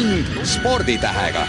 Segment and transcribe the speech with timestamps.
[0.00, 1.46] tund sporditähega.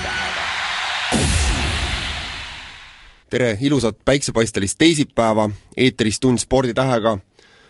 [3.30, 7.18] tere ilusat päiksepaistelist teisipäeva, eetris Tund sporditähega,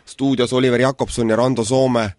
[0.06, 2.14] stuudios Oliver Jakobson ja Rando Soome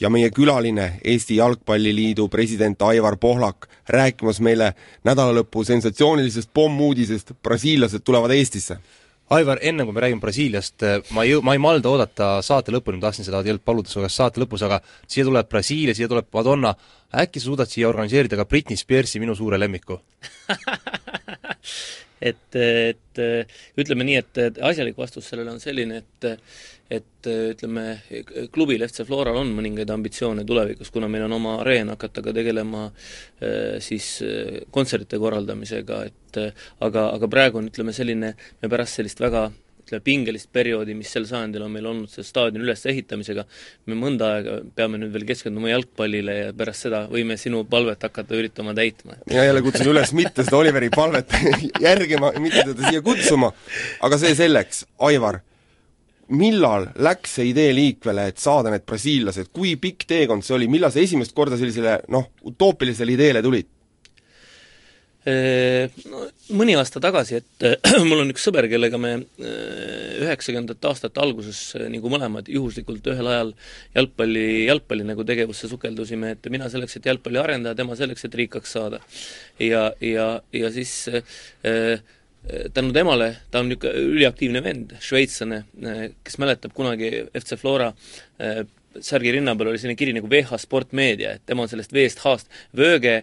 [0.00, 4.74] ja meie külaline, Eesti Jalgpalliliidu president Aivar Pohlak, rääkimas meile
[5.04, 8.78] nädalalõpu sensatsioonilisest pommuudisest, brasiillased tulevad Eestisse
[9.32, 10.84] Aivar, enne kui me räägime Brasiiliast,
[11.16, 14.20] ma ei ma ei malda oodata saate lõpuni, ma tahtsin seda tegelikult paluda su käest
[14.20, 16.74] saate lõpus, aga siia tuleb Brasiilia, siia tuleb Madonna,
[17.24, 19.96] äkki sa suudad siia organiseerida ka Britney Spearsi, minu suure lemmiku
[22.24, 23.20] et, et
[23.80, 26.30] ütleme nii, et, et asjalik vastus sellele on selline, et
[26.92, 27.84] et ütleme,
[28.52, 32.84] klubil FC Floral on mõningaid ambitsioone tulevikus, kuna meil on oma areen, hakata ka tegelema
[33.82, 34.10] siis
[34.70, 36.40] kontsertide korraldamisega, et
[36.84, 39.46] aga, aga praegu on, ütleme, selline, me pärast sellist väga
[39.84, 43.46] ütleme, pingelist perioodi, mis sel sajandil on meil olnud selle staadioni ülesehitamisega,
[43.90, 48.38] me mõnda aega peame nüüd veel keskenduma jalgpallile ja pärast seda võime sinu palvet hakata
[48.38, 49.20] üritama täitma.
[49.28, 51.32] mina jälle kutsun üles mitte seda Oliveri palvet
[51.88, 53.52] järgima, mitte teda siia kutsuma,
[54.00, 55.42] aga see selleks, Aivar
[56.32, 60.92] millal läks see idee liikvele, et saada need brasiillased, kui pikk teekond see oli, millal
[60.92, 63.68] sa esimest korda sellisele noh, utoopilisele ideele tulid?
[65.24, 66.24] No
[66.58, 67.64] mõni aasta tagasi, et
[68.08, 73.54] mul on üks sõber, kellega me üheksakümnendate aastate alguses nagu mõlemad juhuslikult ühel ajal
[73.96, 78.76] jalgpalli, jalgpalli nagu tegevusse sukeldusime, et mina selleks, et jalgpalli arendada, tema selleks, et rikkaks
[78.76, 79.00] saada.
[79.62, 82.04] ja, ja, ja siis äh,
[82.74, 85.62] tänu temale, ta on niisugune üliaktiivne vend, šveitslane,
[86.24, 87.94] kes mäletab kunagi FC Flora
[89.02, 92.46] särgi rinna peal oli selline kiri nagu VH Sportmeedia, et tema on sellest V-st H-st,
[92.78, 93.16] Vöge,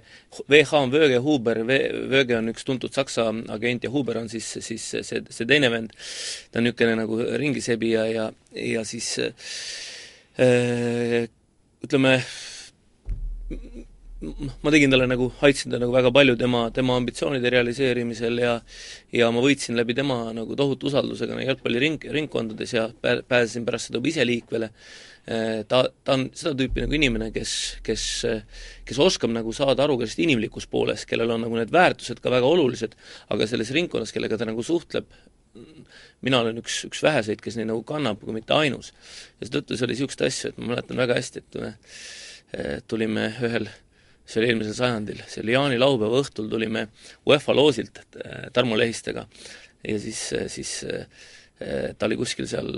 [0.52, 1.64] VH on Vöge, Huber,
[2.12, 5.96] Vöge on üks tuntud Saksa agent ja Huber on siis, siis see, see teine vend,
[6.52, 8.26] ta on niisugune nagu ringisebija ja,
[8.58, 9.14] ja siis
[10.40, 11.30] äh,
[11.86, 12.18] ütleme,
[14.22, 18.58] noh, ma tegin talle nagu, aitasin ta nagu väga palju tema, tema ambitsioonide realiseerimisel ja
[19.18, 23.90] ja ma võitsin läbi tema nagu tohutu usaldusega nagu jalgpalliring, ringkondades ja pää-, pääsesin pärast
[23.90, 24.72] seda ise liikvele.
[25.22, 27.52] Ta, ta on seda tüüpi nagu inimene, kes,
[27.86, 28.06] kes,
[28.88, 32.34] kes oskab nagu saada aru ka sellest inimlikust poolest, kellel on nagu need väärtused ka
[32.34, 32.96] väga olulised,
[33.32, 35.14] aga selles ringkonnas, kellega ta nagu suhtleb,
[36.26, 38.92] mina olen üks, üks väheseid, kes neid nagu kannab, kui mitte ainus.
[39.38, 41.72] ja seetõttu see oli niisuguseid asju, et ma mäletan väga hästi, et me
[42.90, 43.70] tulime ühel
[44.26, 46.88] see oli eelmisel sajandil, see oli jaanilaupäeva õhtul, tulime
[47.28, 48.02] UEFA loosilt
[48.56, 49.26] Tarmo Lehistega
[49.84, 50.22] ja siis,
[50.54, 50.76] siis
[51.60, 52.70] ta oli kuskil seal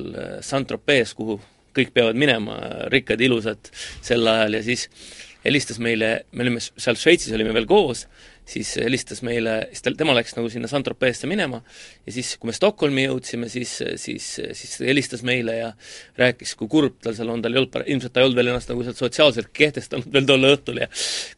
[0.44, 1.38] Saint-Tropez, kuhu
[1.76, 2.58] kõik peavad minema,
[2.94, 4.88] rikkad, ilusad sel ajal ja siis
[5.44, 8.06] helistas meile, me olime seal Šveitsis olime veel koos,
[8.46, 11.62] siis helistas meile, siis ta, tema läks nagu sinna Saint-Tropez'e minema
[12.06, 13.72] ja siis, kui me Stockholmi jõudsime, siis,
[14.02, 14.28] siis,
[14.60, 15.70] siis helistas meile ja
[16.20, 18.72] rääkis, kui kurb tal seal on, tal ei olnud, ilmselt ta ei olnud veel ennast
[18.72, 20.90] nagu sealt sotsiaalselt kehtestanud veel tol õhtul ja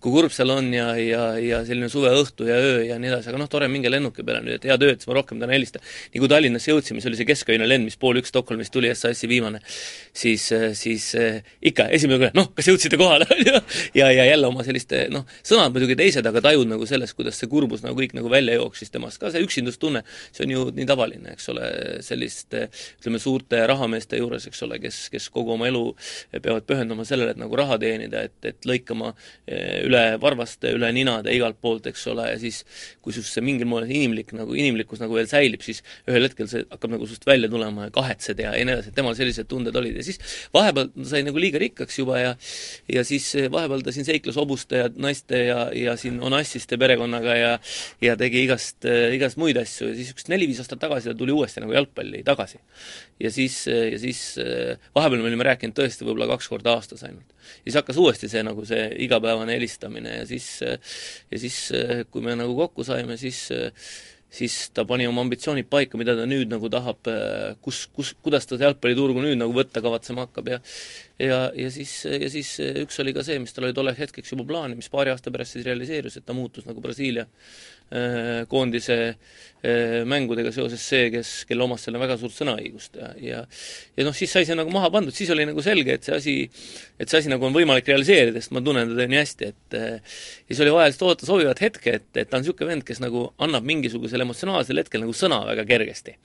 [0.01, 3.41] kui kurb seal on ja, ja, ja selline suveõhtu ja öö ja nii edasi, aga
[3.41, 5.83] noh, tore, minge lennuki peale nüüd, et head ööd, siis ma rohkem täna ei helista.
[6.13, 9.29] nii kui Tallinnasse jõudsime, see oli see kesköine lend, mis pool üks Stockholmist tuli, SAS-i
[9.29, 9.61] viimane,
[10.15, 11.11] siis, siis
[11.61, 13.27] ikka, esimene kõne, noh, kas jõudsite kohale,
[13.99, 17.51] ja, ja jälle oma selliste noh, sõnad muidugi teised, aga tajud nagu sellest, kuidas see
[17.51, 21.35] kurbus nagu kõik nagu välja jooksis temast, ka see üksindustunne, see on ju nii tavaline,
[21.35, 21.69] eks ole,
[22.06, 22.67] selliste
[23.00, 25.83] ütleme, suurte rahameeste juures, eks ole, kes, kes kogu oma elu
[26.39, 29.13] peavad pühendama sellele, et nagu raha teenida, et, et lõikama
[29.85, 32.63] üle varvaste, üle ninade igalt poolt, eks ole, ja siis
[33.03, 36.66] kui sinust see mingil moel inimlik nagu, inimlikkus nagu veel säilib, siis ühel hetkel see
[36.72, 39.75] hakkab nagu sinust välja tulema ja kahetsed ja, ja nii edasi, et temal sellised tunded
[39.77, 40.00] olid.
[40.00, 40.19] Ja siis
[40.56, 42.33] vahepeal ta sai nagu liiga rikkaks juba ja
[42.91, 47.51] ja siis vahepeal ta siin seikles hobuste ja naiste ja, ja siin onassiste perekonnaga ja
[48.06, 51.63] ja tegi igast, igast muid asju ja siis üks neli-viis aastat tagasi ta tuli uuesti
[51.63, 52.62] nagu jalgpalli tagasi.
[53.19, 54.23] ja siis, ja siis
[54.95, 57.28] vahepeal me olime rääkinud tõesti võib-olla kaks korda aastas ainult.
[57.31, 61.62] ja siis hakkas uuesti see nagu see igapäevane helistamine ja siis, ja siis
[62.12, 63.47] kui me nagu kokku saime, siis
[64.31, 67.08] siis ta pani oma ambitsioonid paika, mida ta nüüd nagu tahab,
[67.63, 70.59] kus, kus, kuidas ta jalgpalliturgu nüüd nagu võtta kavatsema hakkab ja
[71.19, 74.48] ja, ja siis, ja siis üks oli ka see, mis tal oli tolleks hetkeks juba
[74.50, 77.27] plaan mis paari aasta pärast siis realiseerus, et ta muutus nagu Brasiilia
[78.50, 78.98] koondise
[80.06, 83.39] mängudega seoses see, kes, kelle omas seal väga suurt sõnaõigust ja, ja
[83.95, 86.35] ja noh, siis sai see nagu maha pandud, siis oli nagu selge, et see asi,
[87.00, 89.94] et see asi nagu on võimalik realiseerida, sest ma tunnen teda nii hästi, et ja
[90.50, 93.25] siis oli vaja lihtsalt oodata sobivat hetke, et, et ta on niisugune vend, kes nagu
[93.45, 96.15] annab mingisugusel emotsionaalsel hetkel nagu sõna väga kergesti.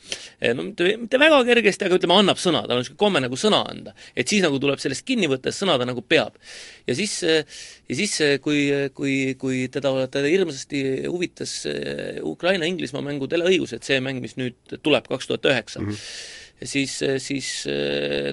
[0.56, 3.62] no mitte, mitte väga kergesti, aga ütleme, annab sõna, tal on niisugune komme nagu sõna
[3.70, 3.94] anda.
[4.16, 6.36] et siis nagu tuleb sellest kinni võtta, sõna ta nagu peab.
[6.86, 11.54] ja siis, ja siis kui, kui, kui teda, teda hirmsasti huvitas
[12.26, 15.84] Ukraina-Inglismaa mängu teleõigused, see mäng, mis nüüd tuleb kaks tuhat üheksa,
[16.60, 17.52] siis, siis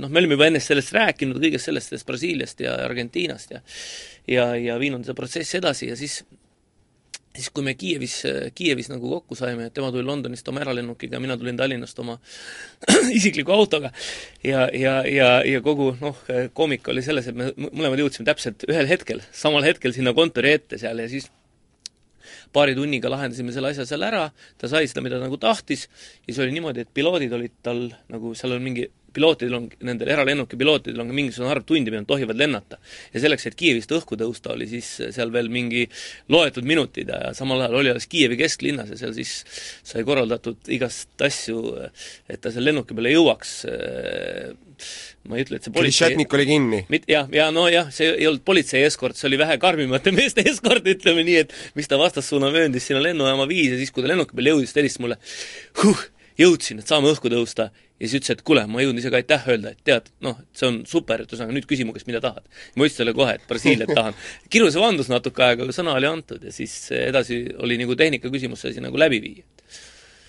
[0.01, 3.63] noh, me olime juba enne sellest rääkinud, kõigest sellest, sellest Brasiiliast ja Argentiinast ja
[4.27, 6.21] ja, ja viinud seda protsessi edasi ja siis
[7.37, 8.15] siis kui me Kiievis,
[8.57, 12.17] Kiievis nagu kokku saime, et tema tuli Londonist oma eralennukiga, mina tulin Tallinnast oma
[13.19, 13.91] isikliku autoga
[14.43, 16.23] ja, ja, ja, ja kogu noh,
[16.57, 20.81] koomika oli selles, et me mõlemad jõudsime täpselt ühel hetkel, samal hetkel sinna kontori ette
[20.81, 21.29] seal ja siis
[22.55, 24.27] paari tunniga lahendasime selle asja seal ära,
[24.57, 25.87] ta sai seda, mida nagu tahtis,
[26.25, 28.87] ja siis oli niimoodi, et piloodid olid tal nagu, seal on mingi
[29.17, 32.79] pilootidel on, nendel eralennuki pilootidel on ka mingisugune arv tundi, mida nad tohivad lennata.
[33.13, 35.87] ja selleks, et Kiievist õhku tõusta, oli siis seal veel mingi
[36.33, 39.41] loetud minutid ja samal ajal oli alles Kiievi kesklinnas ja seal siis
[39.87, 41.61] sai korraldatud igast asju,
[42.29, 43.57] et ta seal lennuki peale jõuaks
[45.27, 46.81] ma ei ütle, et see politsei oli kinni?
[47.09, 51.25] jah, ja nojah, see ei olnud politsei eskort, see oli vähe karmimate meeste eskort, ütleme
[51.27, 54.55] nii, et mis ta vastassuuna mööndis sinna lennujaama viis ja siis, kui ta lennuki peale
[54.55, 55.19] jõudis, ta helistas mulle
[55.81, 56.05] huh,
[56.37, 59.47] jõudsin, et saame õhku tõusta ja siis ütles, et kuule, ma jõudnud ise ka aitäh
[59.51, 62.45] öelda, et tead, noh, see on super, et ühesõnaga nüüd küsi mu käest, mida tahad.
[62.75, 64.17] ma ütlesin talle kohe, et Brasiiliat tahan.
[64.53, 68.61] kirjus vandus natuke aega, aga sõna oli antud ja siis edasi oli nagu tehnika küsimus
[68.63, 69.47] see asi nagu läbi viia.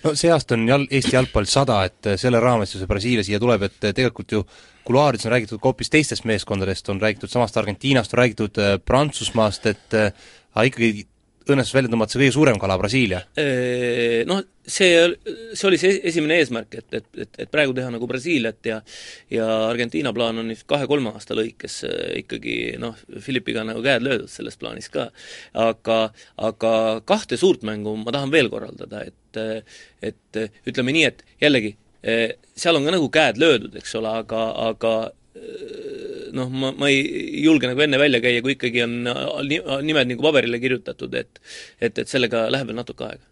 [0.03, 3.39] no see aasta on jal-, Eesti jalgpall sada, et selle raames ju see Brasiilia siia
[3.41, 4.43] tuleb, et tegelikult ju
[4.89, 9.65] kuluaarides on räägitud ka hoopis teistest meeskondadest, on räägitud samast Argentiinast, on räägitud äh, Prantsusmaast,
[9.69, 10.09] et äh,
[10.55, 11.05] aga ikkagi
[11.53, 13.21] õnnestus välja tõmmata see kõige suurem kala, Brasiilia?
[14.29, 14.89] Noh, see,
[15.53, 18.79] see oli see esimene eesmärk, et, et, et, et praegu teha nagu Brasiiliat ja
[19.33, 21.81] ja Argentiina plaan on nüüd kahe-kolme aasta lõikes
[22.21, 25.09] ikkagi noh, Philippiga nagu käed löödud selles plaanis ka.
[25.53, 25.99] aga,
[26.37, 26.73] aga
[27.09, 29.15] kahte suurt mängu ma tahan veel korraldada, et
[30.01, 31.75] et ütleme nii, et jällegi,
[32.57, 34.93] seal on ka nagu käed löödud, eks ole, aga, aga
[36.35, 38.95] noh, ma, ma ei julge nagu enne välja käia, kui ikkagi on
[39.85, 41.41] nimed nagu paberile kirjutatud, et
[41.79, 43.25] et, et sellega läheb veel natuke aega.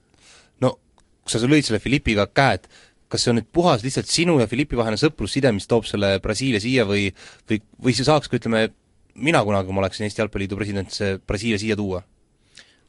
[0.64, 0.76] no
[1.24, 2.68] kui sa lõid selle Philippiga käed,
[3.12, 6.64] kas see on nüüd puhas lihtsalt sinu ja Philippi vaheline sõprusside, mis toob selle Brasiilia
[6.64, 7.10] siia või
[7.50, 8.68] või, või see saaks ka ütleme,
[9.16, 12.04] mina kunagi, kui ma oleksin Eesti Jalgpalliliidu president, see Brasiilia siia tuua?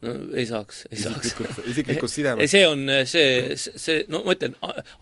[0.04, 1.34] No ei saaks, ei saaks.
[1.72, 2.50] isiklikus sidemes?
[2.50, 4.54] see on see, see, no ma ütlen,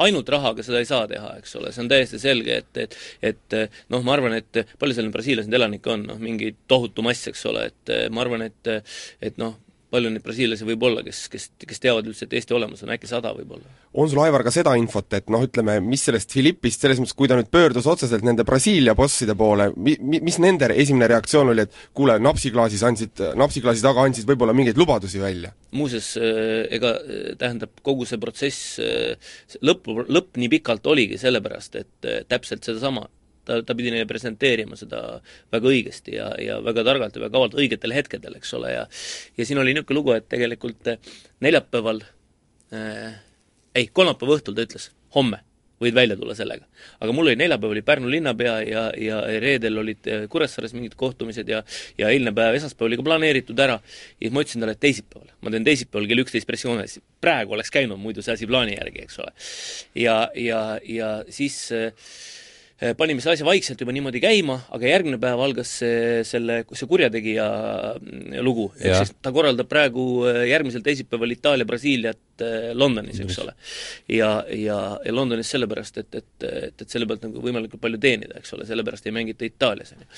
[0.07, 2.99] ainult rahaga seda ei saa teha, eks ole, see on täiesti selge, et, et
[3.33, 3.59] et
[3.93, 7.69] noh, ma arvan, et palju seal brasiiliasi elanikke on, noh, mingi tohutu mass, eks ole,
[7.73, 8.73] et ma arvan, et
[9.25, 9.59] et noh,
[9.97, 13.11] palju neid brasiillasi võib olla, kes, kes, kes teavad üldse, et Eesti olemas on, äkki
[13.11, 13.67] sada võib-olla?
[13.97, 17.31] on sul, Aivar, ka seda infot, et noh, ütleme, mis sellest Philippist, selles mõttes, kui
[17.31, 21.65] ta nüüd pöördus otseselt nende Brasiilia bosside poole, mi-, mi-, mis nende esimene reaktsioon oli,
[21.65, 25.55] et kuule, napsiklaasis andsid, napsiklaasi taga andsid võib-olla mingeid lubadusi välja?
[25.77, 29.35] muuseas, äh, ega äh, tähendab, kogu see protsess, äh,
[29.65, 33.07] lõpp, lõpp nii pikalt oligi sellepärast, et täpselt sedasama,
[33.47, 35.03] ta, ta pidi neile presenteerima seda
[35.55, 38.85] väga õigesti ja, ja väga targalt ja väga kavalalt õigetel hetkedel, eks ole, ja
[39.39, 41.01] ja siin oli niisugune lugu, et tegelikult eh,
[41.45, 42.03] neljapäeval
[42.75, 43.19] äh,,
[43.77, 45.43] ei, kolmapäeva õhtul ta ütles, homme
[45.83, 46.65] võid välja tulla sellega.
[47.05, 51.49] aga mul oli neljapäev oli Pärnu linnapea ja, ja reedel olid eh, Kuressaares mingid kohtumised
[51.53, 51.63] ja
[51.99, 53.77] ja eilne päev, esmaspäev oli ka planeeritud ära,
[54.17, 57.73] ja siis ma ütlesin talle, et teisipäeval, ma teen teisipäeval kell üksteist pressikonverentsi, praegu oleks
[57.75, 59.35] käinud muidu see asi plaani järgi, eks ole.
[60.07, 61.93] ja, ja, ja siis Äh,
[62.97, 67.47] panime selle asja vaikselt juba niimoodi käima, aga järgmine päev algas see, selle, see kurjategija
[67.97, 72.26] mm, lugu, ehk siis ta korraldab praegu äh, järgmisel teisipäeval Itaalia-Brasiiliat äh,
[72.75, 73.55] Londonis, eks ole.
[74.13, 78.39] ja, ja, ja Londonis sellepärast, et, et, et, et selle pealt nagu võimalikult palju teenida,
[78.41, 80.09] eks ole, sellepärast ei mängita Itaalias, on ju.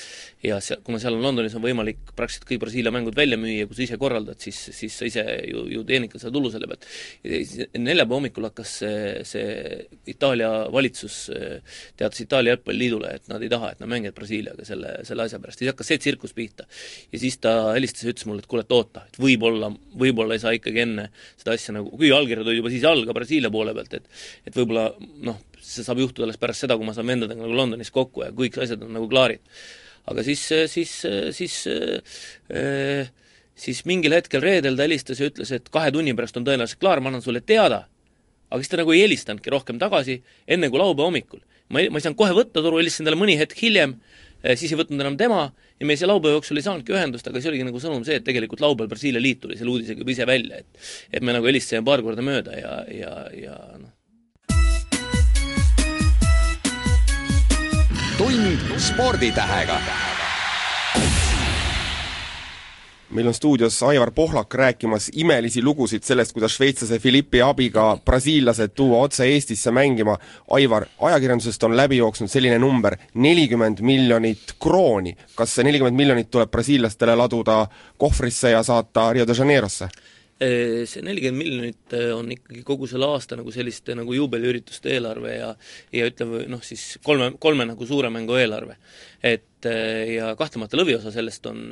[0.48, 3.78] ja seal, kuna seal on Londonis on võimalik praktiliselt kõik Brasiilia mängud välja müüa, kui
[3.78, 6.88] sa ise korraldad, siis, siis sa ise ju, ju teenid ka seda tulu selle pealt.
[7.78, 9.48] neljapäeva hommikul hakkas see, see
[10.14, 11.18] Itaalia valitsus
[11.96, 15.62] teatas Itaalia jalgpalliliidule, et nad ei taha, et nad mängivad Brasiiliaga selle, selle asja pärast,
[15.62, 16.66] siis hakkas see tsirkus pihta.
[17.12, 20.42] ja siis ta helistas ja ütles mulle, et kuule, et oota, et võib-olla, võib-olla ei
[20.42, 23.74] saa ikkagi enne seda asja nagu, kuigi allkirjad olid juba siis all ka Brasiilia poole
[23.76, 24.88] pealt, et et võib-olla
[25.26, 28.32] noh, see saab juhtuda alles pärast seda, kui ma saan vendadega nagu Londonis kokku ja
[28.36, 29.42] kõik asjad on nagu klaarid.
[30.08, 30.94] aga siis, siis,
[31.36, 33.10] siis äh,
[33.58, 37.02] siis mingil hetkel reedel ta helistas ja ütles, et kahe tunni pärast on tõenäoliselt klaar,
[37.04, 37.86] ma annan sulle teada.
[38.48, 42.00] aga siis ta nagu ei helistanudki rohkem tagasi, enne kui laupäeva hommikul ma ei, ma
[42.00, 43.96] ei saanud kohe võtta toru, helistasin talle mõni hetk hiljem,
[44.58, 47.52] siis ei võtnud enam tema ja me selle laupäeva jooksul ei saanudki ühendust, aga see
[47.52, 50.62] oligi nagu sõnum see, et tegelikult laupäeval Brasiilia liit tuli selle uudisega juba ise välja,
[50.62, 53.94] et et me nagu helistasime paar korda mööda ja, ja, ja noh.
[58.18, 59.82] tund sporditähega
[63.10, 69.02] meil on stuudios Aivar Pohlak rääkimas imelisi lugusid sellest, kuidas šveitslase Philippi abiga brasiillased tuua
[69.06, 70.18] otse Eestisse mängima.
[70.50, 75.16] Aivar, ajakirjandusest on läbi jooksnud selline number, nelikümmend miljonit krooni.
[75.34, 79.88] kas see nelikümmend miljonit tuleb brasiillastele laduda kohvrisse ja saata Rio de Janeirosse?
[80.38, 85.48] see nelikümmend miljonit on ikkagi kogu selle aasta nagu selliste nagu juubeliürituste eelarve ja
[85.92, 88.76] ja ütleme noh, siis kolme, kolme nagu suure mängu eelarve.
[89.22, 89.44] Et
[90.14, 91.64] ja kahtlemata lõviosa sellest on,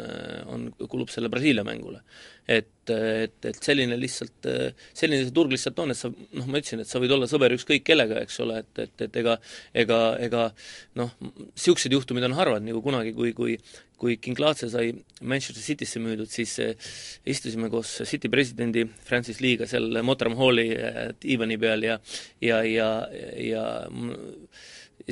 [0.51, 2.01] on, kulub selle Brasiilia mängule.
[2.49, 4.49] et, et, et selline lihtsalt,
[4.95, 7.55] selline see turg lihtsalt on, et sa noh, ma ütlesin, et sa võid olla sõber
[7.55, 9.37] ükskõik kellega, eks ole, et, et, et ega
[9.75, 10.45] ega, ega
[10.99, 13.59] noh, niisugused juhtumid on harvad, nagu kunagi, kui, kui
[13.97, 14.91] kui King Laatse sai
[15.25, 16.75] Manchester Citysse müüdud, siis eh,
[17.33, 20.69] istusime koos City presidendi Francis Lee'ga seal Mottram Halli
[21.23, 21.97] diivani peal ja
[22.45, 22.91] ja, ja,
[23.41, 23.65] ja ja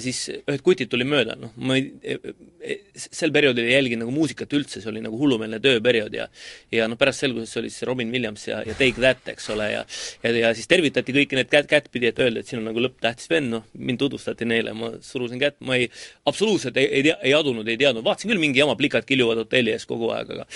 [0.03, 2.17] siis ühed kutid tulid mööda, noh, ma ei, e,
[2.59, 6.27] e, sel perioodil ei jälginud nagu muusikat üldse, see oli nagu hullumeelne tööperiood ja
[6.75, 9.47] ja noh, pärast selgus, et see oli siis Robin Williams ja, ja Take That, eks
[9.55, 9.85] ole, ja
[10.25, 13.31] ja, ja siis tervitati kõiki need kätt, kättpidi, et öelda, et siin on nagu lõpptähtis
[13.31, 15.87] vend, noh, mind tutvustati neile, ma surusin kätt, ma ei,
[16.27, 19.77] absoluutselt ei, ei tea, ei adunud, ei teadnud, vaatasin küll mingi jama, plikad kiljuvad hotelli
[19.77, 20.49] ees kogu aeg, aga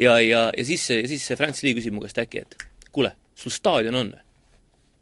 [0.00, 3.12] ja, ja, ja siis, ja siis see Franz Lee küsib mu käest äkki, et kuule,
[3.36, 4.24] sul staadion on või?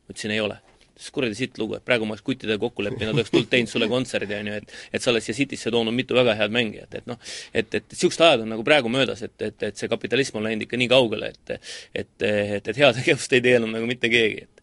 [0.07, 0.59] ma ütlesin, ei ole
[0.97, 3.89] siis kuradi sitt lugu, et praegu ma oleks kuttidega kokku leppinud, oleks tulnud teinud sulle
[3.91, 7.09] kontserdi, on ju, et et sa oled siia Citysse toonud mitu väga head mängijat, et
[7.11, 7.21] noh,
[7.53, 10.67] et, et niisugused ajad on nagu praegu möödas, et, et, et see kapitalism on läinud
[10.67, 14.57] ikka nii kaugele, et et, et, et heategevust ei tee enam nagu mitte keegi, et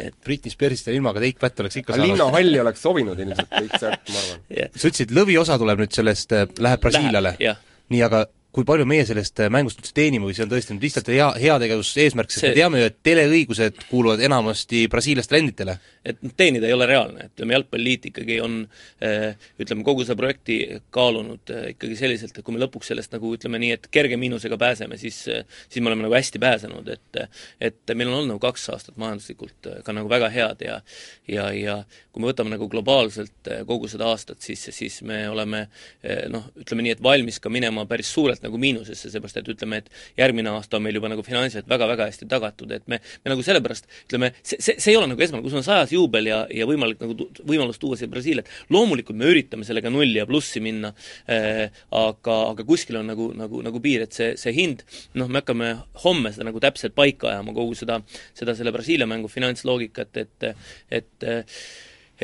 [0.00, 2.10] et Britney Spearsist ja ilmaga Take That oleks ikka saanud.
[2.10, 4.40] linnahalli oleks sobinud ilmselt Take That, ma arvan.
[4.58, 4.72] Yeah..
[4.74, 7.36] sa ütlesid, lõviosa tuleb nüüd sellest, äh, läheb Brasiiliale.
[7.38, 10.84] nii, aga kui palju meie sellest äh, mängust üldse teenime või see on tõesti nüüd
[10.86, 12.52] lihtsalt hea, heategevuseesmärk, sest see...
[12.52, 15.74] me teame ju, et teleõigused kuuluvad enamasti brasiillastele enditele?
[16.04, 18.58] et noh, teenida ei ole reaalne, ütleme Jalgpalliliit ikkagi on
[19.02, 20.58] äh, ütleme, kogu seda projekti
[20.94, 24.58] kaalunud äh, ikkagi selliselt, et kui me lõpuks sellest nagu ütleme nii, et kerge miinusega
[24.60, 27.20] pääseme, siis siis me oleme nagu hästi pääsenud, et
[27.64, 30.78] et meil on olnud nagu kaks aastat majanduslikult ka nagu väga head ja
[31.30, 31.76] ja, ja
[32.12, 35.64] kui me võtame nagu globaalselt kogu seda aastat, siis, siis me oleme
[36.30, 40.20] noh, ütleme nii, et valmis ka minema päris suurelt nagu miinusesse, seepärast et ütleme, et
[40.20, 43.88] järgmine aasta on meil juba nagu finantsiliselt väga-väga hästi tagatud, et me, me nagu sellepärast
[44.06, 46.68] ütleme, see, see, see ei ole nagu esmane, kui sul on sajas juubel ja, ja
[46.68, 50.92] võimalik nagu võimalus tuua siia Brasiiliat, loomulikult me üritame sellega nulli ja plussi minna
[51.30, 54.84] äh,, aga, aga kuskil on nagu, nagu, nagu piir, et see, see hind,
[55.18, 55.72] noh, me hakkame
[56.04, 58.00] homme seda nagu täpselt paika ajama, kogu seda,
[58.36, 60.52] seda selle Brasiilia mängu finantsloogikat, et,
[60.92, 61.26] et et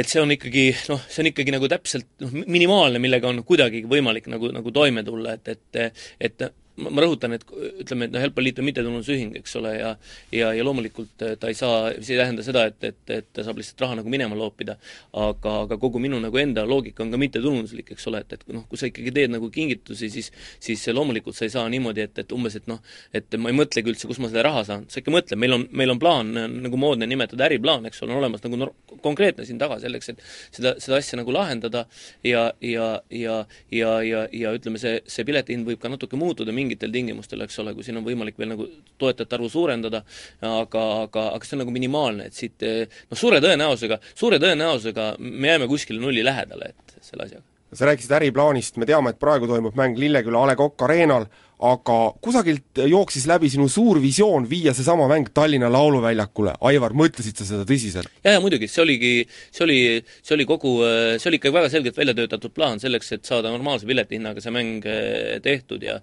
[0.07, 4.29] see on ikkagi noh, see on ikkagi nagu täpselt noh, minimaalne, millega on kuidagi võimalik
[4.31, 6.51] nagu, nagu toime tulla, et, et et
[6.89, 7.45] ma rõhutan, et
[7.85, 9.91] ütleme, et noh, Jalgpalliliit on mittetulundusühing, eks ole, ja
[10.33, 13.45] ja, ja loomulikult äh, ta ei saa, see ei tähenda seda, et, et, et ta
[13.47, 14.77] saab lihtsalt raha nagu minema loopida,
[15.13, 18.65] aga, aga kogu minu nagu enda loogika on ka mittetulunduslik, eks ole, et, et noh,
[18.71, 22.33] kui sa ikkagi teed nagu kingitusi, siis siis loomulikult sa ei saa niimoodi, et, et
[22.37, 22.81] umbes, et noh,
[23.17, 25.67] et ma ei mõtlegi üldse, kust ma selle raha saan, sa ikka mõtled, meil on,
[25.77, 26.33] meil on plaan,
[26.65, 30.23] nagu moodne nimetada, äriplaan, eks ole, on olemas nagu nor-, konkreetne siin taga selleks, et
[30.57, 31.87] seda, seda asja nagu lahendada
[32.27, 33.41] ja, ja, ja,
[33.75, 37.59] ja, ja, ja ütleme, see, see piletihind võib ka natuke muutuda mingi mingitel tingimustel, eks
[37.63, 38.67] ole, kui siin on võimalik veel nagu
[39.01, 40.03] toetajate arvu suurendada,
[40.47, 45.55] aga, aga, aga see on nagu minimaalne, et siit noh, suure tõenäosusega, suure tõenäosusega me
[45.55, 47.47] jääme kuskile nulli lähedale, et selle asjaga.
[47.73, 51.27] sa rääkisid äriplaanist, me teame, et praegu toimub mäng Lilleküla A Le Coq Arenal,
[51.61, 57.47] aga kusagilt jooksis läbi sinu suur visioon viia seesama mäng Tallinna Lauluväljakule, Aivar, mõtlesid sa
[57.49, 58.09] seda tõsiselt?
[58.25, 59.13] jaa, jaa muidugi, see oligi,
[59.53, 59.79] see oli,
[60.25, 60.75] see oli kogu,
[61.21, 64.87] see oli ikka väga selgelt välja töötatud plaan selleks, et saada normaalse piletihinnaga see mäng
[64.89, 65.99] eh, tehtud ja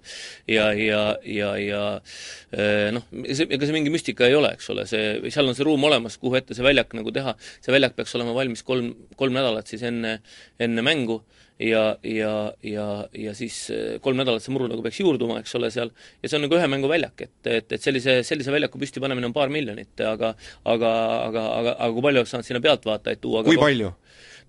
[0.46, 1.82] ja, ja, ja, ja
[2.52, 5.66] eh, noh, see, ega see mingi müstika ei ole, eks ole, see, seal on see
[5.66, 7.34] ruum olemas, kuhu ette see väljak nagu teha,
[7.64, 10.20] see väljak peaks olema valmis kolm, kolm nädalat siis enne,
[10.62, 11.22] enne mängu
[11.58, 15.70] ja, ja, ja, ja siis äh, kolm nädalat see muru nagu peaks juurduma, eks ole,
[15.74, 19.02] seal, ja see on nagu ühe mängu väljak, et, et, et sellise, sellise väljaku püsti
[19.04, 20.92] panemine on paar miljonit, aga aga,
[21.28, 23.92] aga, aga, aga kui palju oleks saanud sinna pealtvaatajaid tuua kui palju?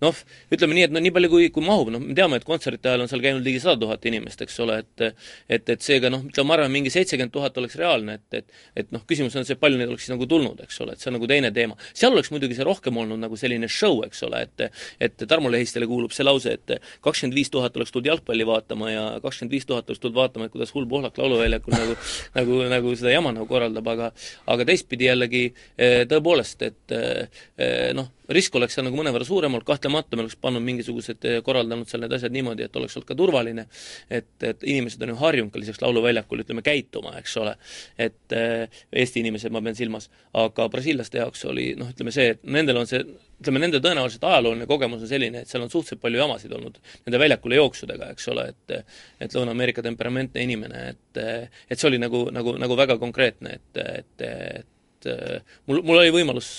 [0.03, 0.19] Noh,
[0.53, 3.05] ütleme nii, et no nii palju, kui, kui mahub, noh, me teame, et kontserdite ajal
[3.05, 5.05] on seal käinud ligi sada tuhat inimest, eks ole, et
[5.49, 8.93] et, et seega noh, ütleme, ma arvan, mingi seitsekümmend tuhat oleks reaalne, et, et et
[8.95, 11.17] noh, küsimus on see, palju neid oleks siis nagu tulnud, eks ole, et see on
[11.17, 11.77] nagu teine teema.
[11.93, 14.65] seal oleks muidugi see rohkem olnud nagu selline show, eks ole, et
[15.09, 16.75] et Tarmo Lehistele kuulub see lause, et
[17.05, 20.55] kakskümmend viis tuhat oleks tulnud jalgpalli vaatama ja kakskümmend viis tuhat oleks tulnud vaatama, et
[20.55, 21.97] kuidas hull Pohlak lauluväljakul nagu
[22.39, 24.11] nagu, nagu seda jama nagu korraldab, aga
[24.47, 25.43] aga teistpidi jällegi
[25.77, 30.37] eh, tõepoolest, et eh, noh, risk oleks seal nagu mõnevõrra suurem olnud, kahtlemata me oleks
[30.41, 33.65] pannud mingisugused, eh, korraldanud seal need asjad niimoodi, et oleks olnud ka turvaline,
[34.09, 37.55] et, et inimesed on ju harjunud ka lisaks lauluväljakul, ütleme, käituma, eks ole,
[37.97, 42.45] et äh, Eesti inimesed ma pean silmas, aga brasiillaste jaoks oli noh, ütleme see, et
[42.45, 43.01] nendel on see
[43.39, 47.21] ütleme, nende tõenäoliselt ajalooline kogemus on selline, et seal on suhteliselt palju jamasid olnud nende
[47.21, 48.75] väljakule jooksudega, eks ole, et
[49.19, 54.27] et Lõuna-Ameerika temperamentne inimene, et et see oli nagu, nagu, nagu väga konkreetne, et, et,
[54.27, 54.67] et
[54.99, 56.49] et äh, mul, mul oli võimalus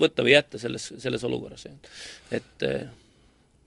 [0.00, 1.66] võtta või jätta selles, selles olukorras,
[2.34, 2.86] et äh,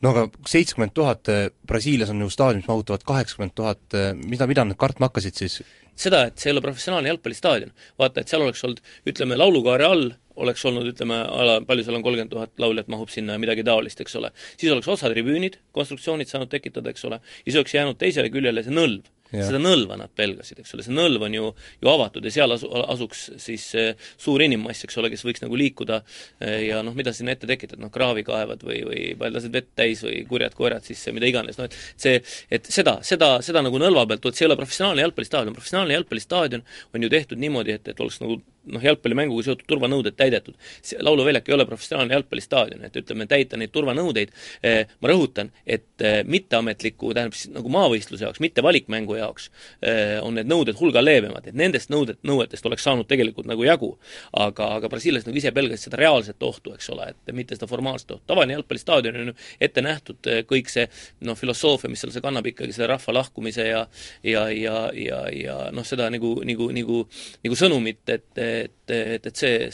[0.04, 1.30] no aga seitsekümmend tuhat,
[1.68, 5.60] Brasiilias on ju staadion, mis mahutavad kaheksakümmend tuhat, mida, mida nad kartma hakkasid siis?
[6.00, 7.72] seda, et see ei ole professionaalne jalgpallistaadion.
[8.00, 12.04] vaata, et seal oleks olnud, ütleme, laulukaare all oleks olnud, ütleme, ala, palju seal on,
[12.06, 14.32] kolmkümmend tuhat lauljat mahub sinna ja midagi taolist, eks ole.
[14.56, 19.04] siis oleks otsatribüünid, konstruktsioonid saanud tekitada, eks ole, siis oleks jäänud teisele küljele see nõlv
[19.04, 19.19] Ja.
[19.32, 21.50] Seda nõlva nad pelgasid, eks ole, see nõlv on ju,
[21.84, 25.60] ju avatud ja seal asu, asuks siis eh, suur inimmass, eks ole, kes võiks nagu
[25.60, 29.72] liikuda eh, ja noh, mida sinna ette tekitad, noh kraavi kaevad või, või lased vett
[29.78, 32.20] täis või kurjad koerad sisse, mida iganes, noh et see,
[32.50, 36.66] et seda, seda, seda nagu nõlva pealt, vot see ei ole professionaalne jalgpallistaadion, professionaalne jalgpallistaadion
[36.96, 38.42] on ju tehtud niimoodi, et, et oleks nagu
[38.74, 40.56] noh, jalgpallimänguga seotud turvanõuded täidetud.
[41.00, 44.32] lauluväljak ei ole professionaalne jalgpallistaadion, et ütleme, täita neid turvanõudeid
[44.64, 49.50] eh,, ma rõhutan, et eh, mitteametliku, tähendab siis nagu maavõistluse jaoks, mitte valikmängu jaoks
[49.82, 53.96] eh,, on need nõuded hulga leebemad, et nendest nõudet, nõuetest oleks saanud tegelikult nagu jagu.
[54.34, 58.12] aga, aga brasiillased nagu ise pelgasid seda reaalset ohtu, eks ole, et mitte seda formaalset
[58.12, 58.24] ohtu.
[58.28, 60.88] tavaline jalgpallistaadion on ju ette nähtud kõik see
[61.26, 63.86] noh, filosoofia, mis seal see kannab ikkagi selle rahva lahkumise ja
[64.24, 67.02] ja, ja, ja, ja noh, seda nagu, nagu, nagu,
[67.46, 69.70] nagu sõnumit, et et, et, et see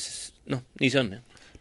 [0.51, 1.11] noh, nii see on,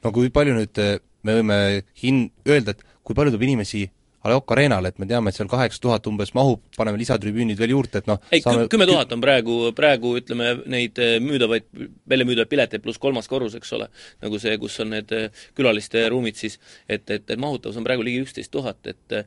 [0.04, 0.80] no kui palju nüüd
[1.24, 1.58] me võime
[2.00, 3.86] hin-, öelda, et kui palju tuleb inimesi
[4.24, 8.00] Aleok Arenale, et me teame, et seal kaheksa tuhat umbes mahub, paneme lisatribüünid veel juurde,
[8.00, 11.66] et noh ei saame..., kümme tuhat on praegu, praegu ütleme, neid eh, müüdavaid,
[12.08, 13.90] välja müüdavaid pileteid pluss kolmas korrus, eks ole,
[14.24, 16.56] nagu see, kus on need eh, külaliste ruumid siis,
[16.88, 19.18] et, et, et mahutavus on praegu ligi üksteist tuhat, et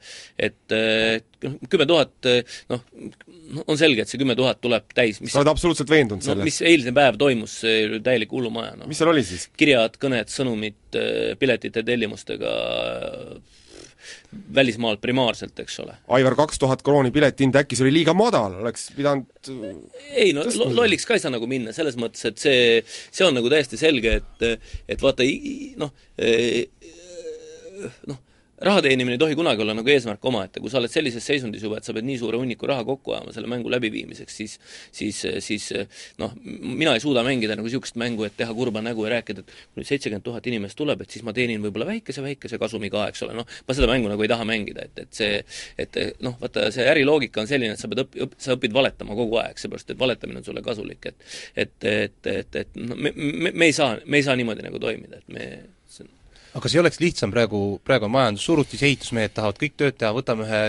[0.41, 0.73] et
[1.45, 2.31] noh, kümme tuhat,
[2.73, 2.81] noh,
[3.67, 6.49] on selge, et see kümme tuhat tuleb täis, mis sa oled absoluutselt veendunud selles no,?
[6.49, 8.89] mis eilne päev toimus, see täielik hullumaja, noh.
[8.89, 9.45] mis seal oli siis?
[9.61, 10.81] kirjad, kõned, sõnumid,
[11.37, 12.57] piletite tellimustega
[14.55, 15.95] välismaalt primaarselt, eks ole.
[16.17, 19.51] Aivar, kaks tuhat krooni piletihind, äkki see oli liiga madal, oleks pidanud
[20.13, 20.69] ei no tõstma.
[20.81, 24.19] lolliks ka ei saa nagu minna, selles mõttes, et see, see on nagu täiesti selge,
[24.21, 24.47] et
[24.87, 25.25] et vaata
[25.81, 25.91] noh,
[28.07, 28.23] noh,
[28.61, 31.77] raha teenimine ei tohi kunagi olla nagu eesmärk omaette, kui sa oled sellises seisundis juba,
[31.77, 34.57] et sa pead nii suure hunniku raha kokku ajama selle mängu läbiviimiseks, siis
[34.91, 35.67] siis, siis
[36.21, 39.53] noh, mina ei suuda mängida nagu niisugust mängu, et teha kurba nägu ja rääkida, et
[39.53, 43.25] kui nüüd seitsekümmend tuhat inimest tuleb, et siis ma teenin võib-olla väikese-väikese kasumi ka, eks
[43.27, 45.39] ole, noh, ma seda mängu nagu ei taha mängida, et, et see
[45.77, 49.17] et noh, vaata, see äriloogika on selline, et sa pead õpp-, õpp-, sa õpid valetama
[49.17, 53.13] kogu aeg, seepärast et valetamine on sulle kasulik, et et, et, et, et noh, me,
[53.13, 55.47] me, me ei saa, me ei saa niimoodi nagu toimida, et me
[56.57, 60.09] aga kas ei oleks lihtsam praegu, praegu on majandus surutis, ehitusmehed tahavad kõik tööd teha,
[60.17, 60.63] võtame ühe,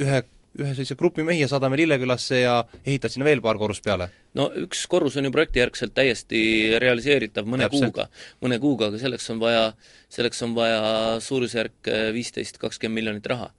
[0.00, 0.22] ühe
[0.60, 4.10] ühe sellise grupi mehi ja saadame Lillekülasse ja ehitad sinna veel paar korrust peale?
[4.36, 6.42] no üks korrus on ju projektijärgselt täiesti
[6.82, 7.92] realiseeritav mõne Täpselt.
[7.92, 8.06] kuuga,
[8.44, 9.64] mõne kuuga, aga selleks on vaja,
[10.12, 10.82] selleks on vaja
[11.24, 13.50] suurusjärk viisteist, kakskümmend miljonit raha.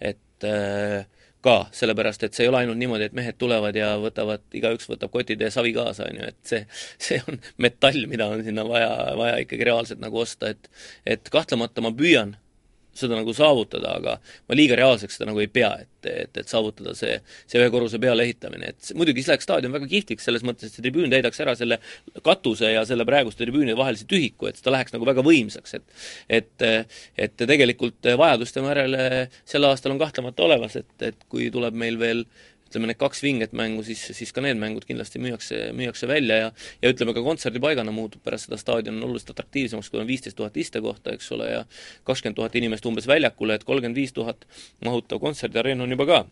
[0.00, 1.04] et äh,
[1.44, 5.12] ka, sellepärast et see ei ole ainult niimoodi, et mehed tulevad ja võtavad, igaüks võtab
[5.14, 6.64] kotitäie savi kaasa, on ju, et see,
[7.08, 10.70] see on metall, mida on sinna vaja, vaja ikkagi reaalselt nagu osta, et
[11.06, 12.36] et kahtlemata ma püüan
[12.96, 14.16] seda nagu saavutada, aga
[14.48, 18.00] ma liiga reaalseks seda nagu ei pea, et, et, et saavutada see, see ühe korruse
[18.02, 21.42] peale ehitamine, et muidugi siis läheks staadion väga kihvtiks, selles mõttes, et see tribüün täidaks
[21.44, 21.78] ära selle
[22.26, 26.68] katuse ja selle praeguste tribüünide vahelise tühiku, et ta läheks nagu väga võimsaks, et et
[27.28, 32.24] et tegelikult vajaduste järele sel aastal on kahtlemata olemas, et, et kui tuleb meil veel
[32.68, 36.50] ütleme, need kaks vinget mängu, siis, siis ka need mängud kindlasti müüakse, müüakse välja ja
[36.82, 41.16] ja ütleme, ka kontserdipaigana muutub pärast seda staadion oluliselt atraktiivsemaks, kui on viisteist tuhat istekohta,
[41.16, 41.64] eks ole, ja
[42.08, 44.44] kakskümmend tuhat inimest umbes väljakule, et kolmkümmend viis tuhat
[44.84, 46.24] mahutav kontserdiareen on juba ka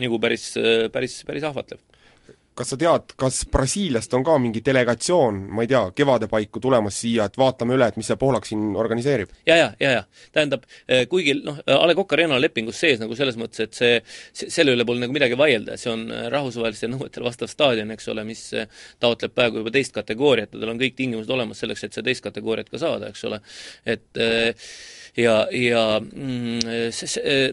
[0.00, 0.50] nagu päris,
[0.92, 1.82] päris, päris ahvatlev
[2.54, 7.00] kas sa tead, kas Brasiiliast on ka mingi delegatsioon, ma ei tea, kevade paiku tulemas
[7.02, 9.32] siia, et vaatame üle, et mis see Poolak siin organiseerib?
[9.46, 10.04] ja, ja, ja, ja.
[10.34, 13.78] Tähendab, eh, kuigi noh, A Le Coq Arena on lepingus sees nagu selles mõttes, et
[13.78, 13.98] see,
[14.44, 18.26] selle üle pole nagu midagi vaielda, see on eh, rahvusvahelistele nõuetele vastav staadion, eks ole,
[18.28, 18.70] mis eh,
[19.02, 22.24] taotleb praegu juba teist kategooriat ja tal on kõik tingimused olemas selleks, et see teist
[22.24, 23.42] kategooriat ka saada, eks ole,
[23.84, 24.24] et
[25.16, 26.62] ja, ja mm,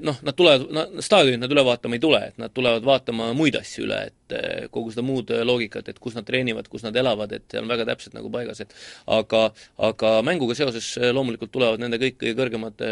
[0.06, 3.86] noh, nad tulevad, staadionit nad üle vaatama ei tule, et nad tulevad vaatama muid asju
[3.88, 7.32] üle, et kogu kogu seda muud äh, loogikat, et kus nad treenivad, kus nad elavad,
[7.36, 8.74] et see on väga täpselt nagu paigas, et
[9.12, 9.43] aga,
[9.89, 12.86] aga mänguga seoses äh, loomulikult tulevad nende kõik kõige kõrgemad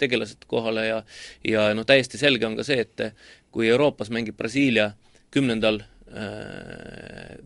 [0.00, 0.98] tegelased kohale ja
[1.48, 3.08] ja noh, täiesti selge on ka see, et
[3.52, 4.92] kui Euroopas mängib Brasiilia
[5.32, 5.82] kümnendal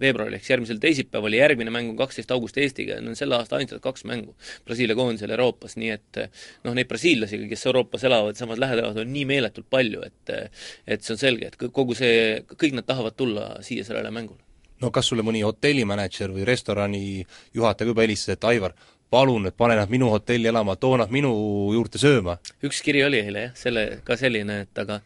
[0.01, 3.37] veebruaril ehk järgmisel teisipäeval ja järgmine mäng on kaksteist august Eestiga ja need on selle
[3.39, 6.21] aasta ainsad kaks mängu Brasiilia koondisel Euroopas, nii et
[6.65, 10.35] noh, neid brasiillasi, kes Euroopas elavad, samas lähedal elavad, on nii meeletult palju, et
[10.87, 14.43] et see on selge, et kogu see, kõik nad tahavad tulla siia sellele mängule.
[14.83, 17.25] no kas sulle mõni hotellimänedžer või restorani
[17.55, 18.75] juhataja juba helistas, et Aivar,
[19.11, 21.33] palun, et pane nad minu hotelli elama, too nad minu
[21.75, 22.39] juurde sööma?
[22.67, 25.01] üks kiri oli eile jah, selle, ka selline, et aga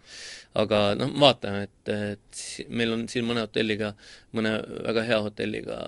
[0.59, 3.93] aga noh, vaatame, et, et meil on siin mõne hotelliga,
[4.37, 5.79] mõne väga hea hotelliga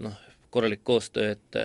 [0.00, 0.16] noh,
[0.50, 1.58] korralik koostöö, et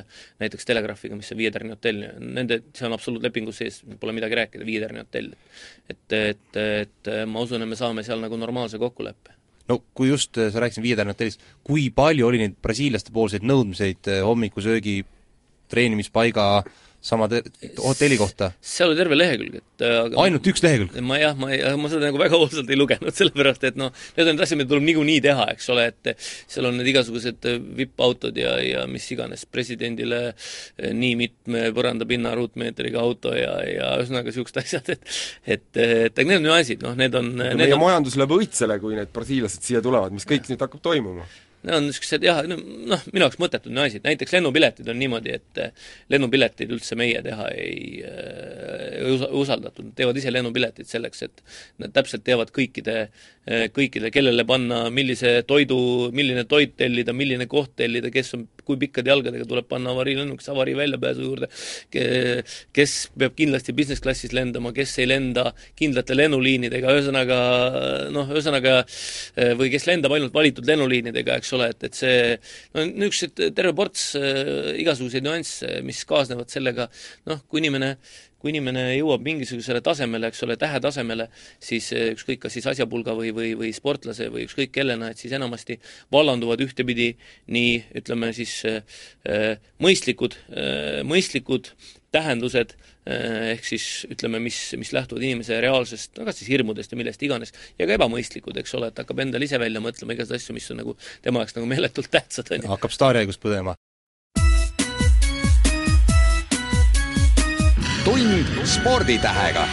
[0.43, 4.67] näiteks Telegraafiga, mis on Viie tärni hotell, nende, see on absoluutlepingus sees, pole midagi rääkida,
[4.67, 5.31] Viie tärni hotell.
[5.89, 9.39] et, et, et ma usun, et me saame seal nagu normaalse kokkuleppe
[9.71, 14.11] no kui just sa rääkisid Viie tärni hotellist, kui palju oli neid brasiillaste poolseid nõudmiseid
[14.27, 14.97] hommikusöögi,
[15.71, 17.43] treenimispaiga äh, sama te-,
[17.83, 18.51] hotelli kohta?
[18.63, 20.95] seal oli terve lehekülg, et äh, aga ainult üks lehekülg?
[21.03, 24.29] ma jah, ma ei, ma seda nagu väga hoolsalt ei lugenud, sellepärast et noh, need
[24.29, 27.59] on need asjad, mida tuleb niikuinii teha, eks ole, et seal on need igasugused äh,
[27.81, 34.31] VIP-autod ja, ja mis iganes, presidendile äh, nii mitme põrandapinna ruutmeetriga auto ja, ja ühesõnaga
[34.31, 35.01] niisugused asjad, et
[35.43, 37.83] et, et aga need on nüansid, noh, need on meie on...
[37.83, 40.53] majandus lööb õitsele, kui need brasiillased siia tulevad, mis kõik ja.
[40.53, 41.27] nüüd hakkab toimuma
[41.63, 45.69] Need on niisugused jah, noh, minu jaoks mõttetud nüansid, näiteks lennupiletid on niimoodi, et eh,
[46.11, 51.43] lennupileteid üldse meie teha ei äh, usaldatud, nad teevad ise lennupiletid selleks, et
[51.79, 52.97] nad täpselt teavad kõikide,
[53.47, 55.79] eh, kõikide, kellele panna, millise toidu,
[56.11, 60.75] milline toit tellida, milline koht tellida, kes on, kui pikkade jalgadega tuleb panna avariilennukisse avarii
[60.77, 61.49] väljapääsu juurde,
[62.75, 65.49] kes peab kindlasti business klassis lendama, kes ei lenda
[65.79, 67.39] kindlate lennuliinidega, ühesõnaga
[68.13, 68.79] noh, ühesõnaga
[69.59, 72.19] või kes lendab ainult valitud lennuliinidega, eks ole, et, et see
[72.73, 76.89] no niisugused terve ports äh, igasuguseid nüansse, mis kaasnevad sellega,
[77.29, 77.95] noh, kui inimene
[78.43, 81.29] kui inimene jõuab mingisugusele tasemele, eks ole, tähetasemele,
[81.63, 85.31] siis äh, ükskõik, kas siis asjapulga või, või, või sportlase või ükskõik kellena, et siis
[85.37, 85.79] enamasti
[86.11, 87.13] vallanduvad ühtepidi
[87.55, 88.83] nii ütleme siis äh,
[89.83, 91.71] mõistlikud äh,, mõistlikud
[92.13, 96.99] tähendused äh,, ehk siis ütleme, mis, mis lähtuvad inimese reaalsest, no kas siis hirmudest ja
[96.99, 100.59] millest iganes, ja ka ebamõistlikud, eks ole, et hakkab endale ise välja mõtlema igasuguseid asju,
[100.59, 102.75] mis on nagu tema jaoks nagu meeletult tähtsad, on ju.
[102.75, 103.79] hakkab staarihaigust põdema
[108.05, 109.67] tund sporditähega.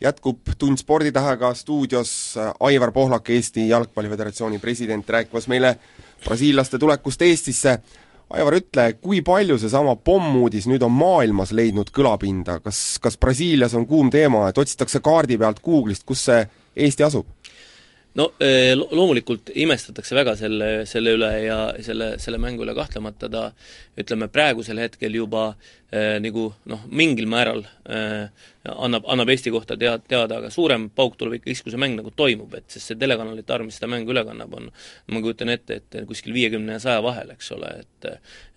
[0.00, 5.76] jätkub Tund sporditähega stuudios Aivar Pohlak, Eesti Jalgpalliföderatsiooni president, rääkimas meile
[6.24, 7.78] brasiillaste tulekust Eestisse.
[8.30, 13.86] Aivar, ütle, kui palju seesama pommuudis nüüd on maailmas leidnud kõlapinda, kas, kas Brasiilias on
[13.86, 16.44] kuum teema, et otsitakse kaardi pealt Google'ist, kus see
[16.76, 17.26] Eesti asub?
[18.18, 23.44] No eh, loomulikult imestatakse väga selle, selle üle ja selle, selle mängu üle kahtlemata ta
[24.00, 28.28] ütleme, praegusel hetkel juba äh, nagu noh, mingil määral äh,
[28.68, 31.96] annab, annab Eesti kohta tead-, teada, aga suurem pauk tuleb ikka siis, kui see mäng
[31.96, 34.68] nagu toimub, et sest see telekanalite arv, mis seda mängu üle kannab, on
[35.10, 38.08] ma kujutan ette, et kuskil viiekümne ja saja vahel, eks ole, et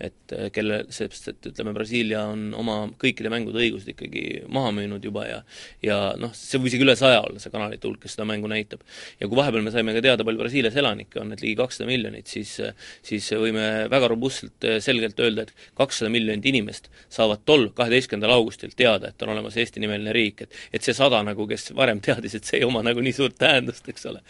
[0.04, 5.26] et kelle, sest et ütleme, Brasiilia on oma kõikide mängude õigused ikkagi maha müünud juba
[5.28, 5.40] ja
[5.84, 8.84] ja noh, see võib isegi üle saja olla, see kanalite hulk, kes seda mängu näitab.
[9.20, 12.28] ja kui vahepeal me saime ka teada, palju Brasiilias elanikke on, et ligi kakssada miljonit,
[12.28, 12.58] siis
[13.04, 16.92] siis võime väga robustselt selgelt öelda, et kakssada miljonit inimest
[17.24, 21.48] saavad tol kaheteistkümnendal augustil teada, et on olemas Eesti-nimeline riik, et et see sada nagu,
[21.48, 24.24] kes varem teadis, et see ei oma nagu nii suurt tähendust, eks ole.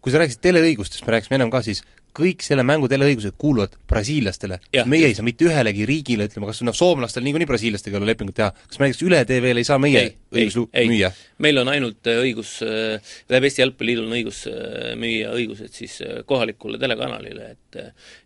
[0.00, 1.82] Kui sa rääkisid teleõigustest, me rääkisime ennem ka, siis
[2.16, 4.58] kõik selle mängu teleõigused kuuluvad brasiillastele.
[4.90, 8.36] meie ei saa mitte ühelegi riigile, ütleme kas noh, soomlastel niikuinii brasiillastega ei ole lepingut
[8.36, 11.12] teha, kas me näiteks üle TV-le ei saa meie ei, õigus ei, müüa?
[11.38, 16.00] meil on ainult äh, õigus, äh, läbi Eesti Jalgpalliliidul on õigus äh, müüa õigused siis
[16.26, 17.80] kohalikule telekanalile, et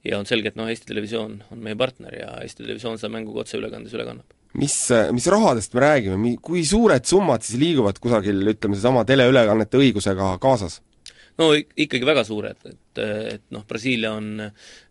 [0.08, 3.36] ja on selge, et noh, Eesti Televisioon on meie partner ja Eesti Televisioon seda mängu
[3.36, 4.78] ka otseülekandes üle kannab mis,
[5.12, 10.80] mis rahadest me räägime, kui suured summad siis liiguvad kusagil, ütleme, seesama teleülekannete õigusega kaasas?
[11.40, 14.44] No ikkagi väga suured, et, et noh, Brasiilia on,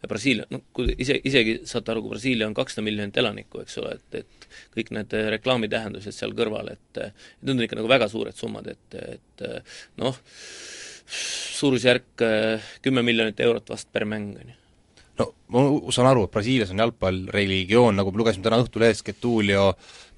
[0.10, 3.96] Brasiilia, noh, kui ise, isegi saate aru, kui Brasiilia on kakssada miljonit elanikku, eks ole,
[4.00, 7.04] et, et kõik need reklaamitähendused seal kõrval, et
[7.42, 9.46] need on ikka nagu väga suured summad, et, et
[10.02, 10.20] noh,
[11.60, 12.28] suurusjärk
[12.84, 14.60] kümme miljonit eurot vast per mäng, on ju.
[15.20, 19.74] No ma saan aru, et Brasiilias on jalgpall religioon, nagu me lugesime täna Õhtulehest, Getulio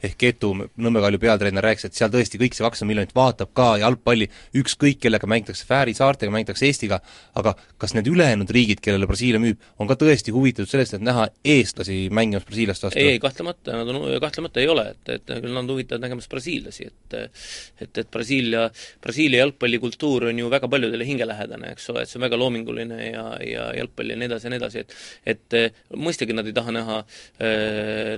[0.05, 3.67] ehk Ketu, Nõmme Kalju peatreener, rääkis, et seal tõesti kõik see kakssada miljonit vaatab ka
[3.81, 4.27] jalgpalli,
[4.59, 6.99] ükskõik kellega mängitakse, Fääri saartega mängitakse Eestiga,
[7.39, 11.27] aga kas need ülejäänud riigid, kellele Brasiilia müüb, on ka tõesti huvitatud sellest, et näha
[11.55, 13.01] eestlasi mängimas Brasiiliast vastu?
[13.01, 16.89] ei kahtlemata, nad on, kahtlemata ei ole, et, et küll nad on huvitatud nägemas brasiillasi,
[16.91, 18.67] et et, et Brasiilia,
[19.01, 23.25] Brasiilia jalgpallikultuur on ju väga paljudele hingelähedane, eks ole, et see on väga loominguline ja,
[23.45, 25.57] ja jalgpall ja nii edasi ja nii edasi, et et
[25.95, 26.97] mõistagi nad ei taha näha,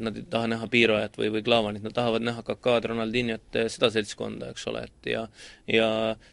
[0.02, 3.68] nad ei taha näha Piirojat või, või Klaavani, et nad tahavad näha Kakaad, Ronaldinhot, eh,
[3.72, 5.28] seda seltskonda, eks ole, et ja
[5.68, 5.88] ja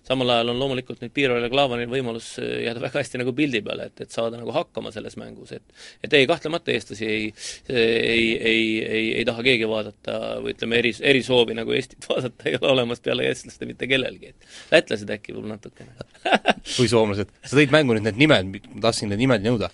[0.06, 3.62] samal ajal on loomulikult nüüd Piirol ja Klaavanil võimalus eh, jääda väga hästi nagu pildi
[3.66, 5.64] peale, et, et saada nagu hakkama selles mängus, et
[6.04, 7.24] et ei, kahtlemata eestlasi ei,
[7.68, 12.58] ei, ei, ei, ei taha keegi vaadata või ütleme, eri, erisoovi nagu Eestit vaadata ei
[12.60, 15.94] ole olemas peale eestlaste mitte kellelgi, et lätlased äkki võib-olla natukene
[16.78, 17.34] või soomlased.
[17.42, 19.70] sa tõid mängu nüüd need nimed, ma tahtsin need nimed nõuda.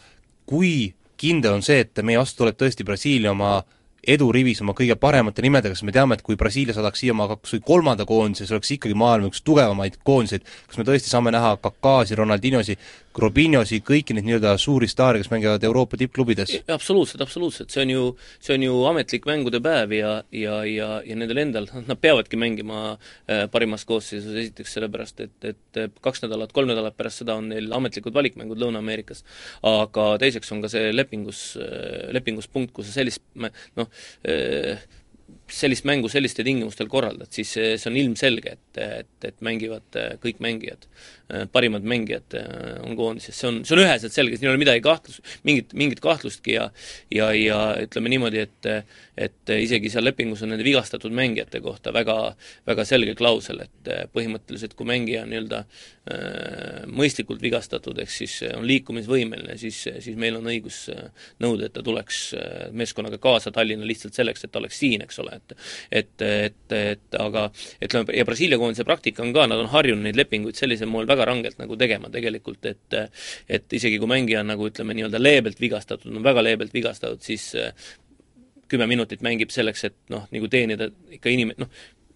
[0.50, 3.60] Kui kindel on see, et meie vastu tuleb tõesti Brasiilia oma
[4.06, 7.54] edurivis oma kõige paremate nimedega, sest me teame, et kui Brasiilia saadaks siia oma kas
[7.56, 11.56] või kolmanda koondise, see oleks ikkagi maailma üks tugevamaid koondiseid, kas me tõesti saame näha
[11.60, 12.78] Kakasi, Ronaldinhosi,
[13.20, 16.52] Robinhosi, kõiki neid nii-öelda suuri staare, kes mängivad Euroopa tippklubides?
[16.70, 18.04] absoluutselt, absoluutselt, see on ju,
[18.38, 22.94] see on ju ametlik mängude päev ja, ja, ja, ja nendel endal, nad peavadki mängima
[22.94, 27.68] äh, parimas koosseisus, esiteks sellepärast, et, et kaks nädalat, kolm nädalat pärast seda on neil
[27.74, 29.24] ametlikud valikmängud Lõuna-Ameerikas.
[29.66, 33.89] aga teiseks on ka see lepingus, äh, lepingus punkt, kus sa sellist noh,
[34.22, 34.76] äh,
[35.54, 40.86] sellist mängu sellistel tingimustel korraldad, siis see, on ilmselge, et, et, et mängivad kõik mängijad
[41.32, 44.58] Äh, parimad mängijad äh, on koondises, see on, see on üheselt selge, siin ei ole
[44.58, 46.64] midagi kahtlus, mingit, mingit kahtlustki ja
[47.14, 48.68] ja, ja ütleme niimoodi, et
[49.20, 52.16] et isegi seal lepingus on nende vigastatud mängijate kohta väga,
[52.66, 58.66] väga selge klausel, et põhimõtteliselt kui mängija on nii-öelda äh, mõistlikult vigastatud, ehk siis on
[58.66, 60.86] liikumisvõimeline, siis, siis meil on õigus
[61.44, 62.24] nõuda, et ta tuleks
[62.74, 65.54] meeskonnaga kaasa Tallinna lihtsalt selleks, et ta oleks siin, eks ole, et
[65.90, 67.46] et, et, et aga
[67.82, 71.28] ütleme, ja Brasiilia koondise praktika on ka, nad on harjunud neid lepinguid sellisel moel väga
[71.30, 73.00] rangelt nagu tegema tegelikult, et
[73.48, 77.52] et isegi kui mängija on nagu ütleme, nii-öelda leebelt vigastatud, no väga leebelt vigastatud, siis
[78.70, 81.70] kümme minutit mängib selleks, et noh, nagu teenida ikka inim-, noh,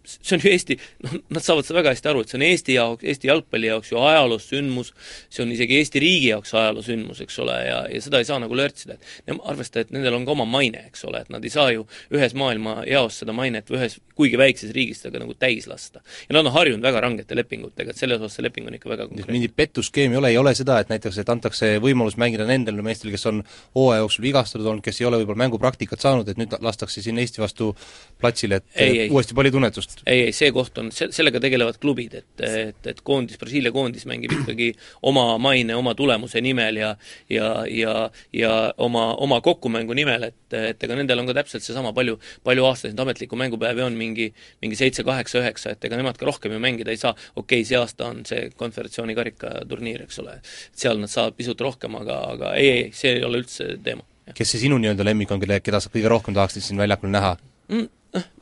[0.05, 2.77] see on ju Eesti, noh, nad saavad seda väga hästi aru, et see on Eesti
[2.77, 4.93] jaoks, Eesti jalgpalli jaoks ju ajaloosündmus,
[5.33, 8.57] see on isegi Eesti riigi jaoks ajaloosündmus, eks ole, ja, ja seda ei saa nagu
[8.59, 11.71] lörtsida, et arvestada, et nendel on ka oma maine, eks ole, et nad ei saa
[11.73, 16.05] ju ühes maailma jaos seda mainet või ühes kuigi väikses riigis seda nagu täis lasta.
[16.29, 19.09] ja nad on harjunud väga rangete lepingutega, et selles osas see leping on ikka väga
[19.09, 19.33] konkreetne.
[19.33, 23.15] mingit pettusskeemi ei ole, ei ole seda, et näiteks, et antakse võimalus mängida nendele meestele,
[23.15, 23.43] kes on
[23.75, 27.43] hooaja jooksul vigastatud olnud, kes ei ole võib-olla mängupraktikat saanud, et nüüd lastakse siin Eesti
[27.43, 27.73] vastu
[28.21, 29.11] platsile, et ei, ei.
[29.11, 29.94] uuesti pallitunnetust just.
[30.07, 34.07] Ei, ei, see koht on, se-, sellega tegelevad klubid, et, et, et koondis, Brasiilia koondis
[34.09, 34.71] mängib ikkagi
[35.09, 36.91] oma maine, oma tulemuse nimel ja
[37.31, 37.95] ja, ja,
[38.33, 42.67] ja oma, oma kokkumängu nimel, et, et ega nendel on ka täpselt seesama, palju, palju
[42.69, 44.31] aastaseid ametlikku mängupäevi on, mingi,
[44.65, 47.69] mingi seitse, kaheksa, üheksa, et ega nemad ka rohkem ju mängida ei saa, okei okay,,
[47.69, 50.39] see aasta on see konföderatsiooni karikaturniir, eks ole,
[50.77, 54.07] seal nad saavad pisut rohkem, aga, aga ei, ei, see ei ole üldse teema.
[54.35, 57.37] kes see sinu nii-öelda lemmik on, kelle, keda sa kõige rohkem tahaksid siin väljakul näha
[57.69, 57.89] mm,?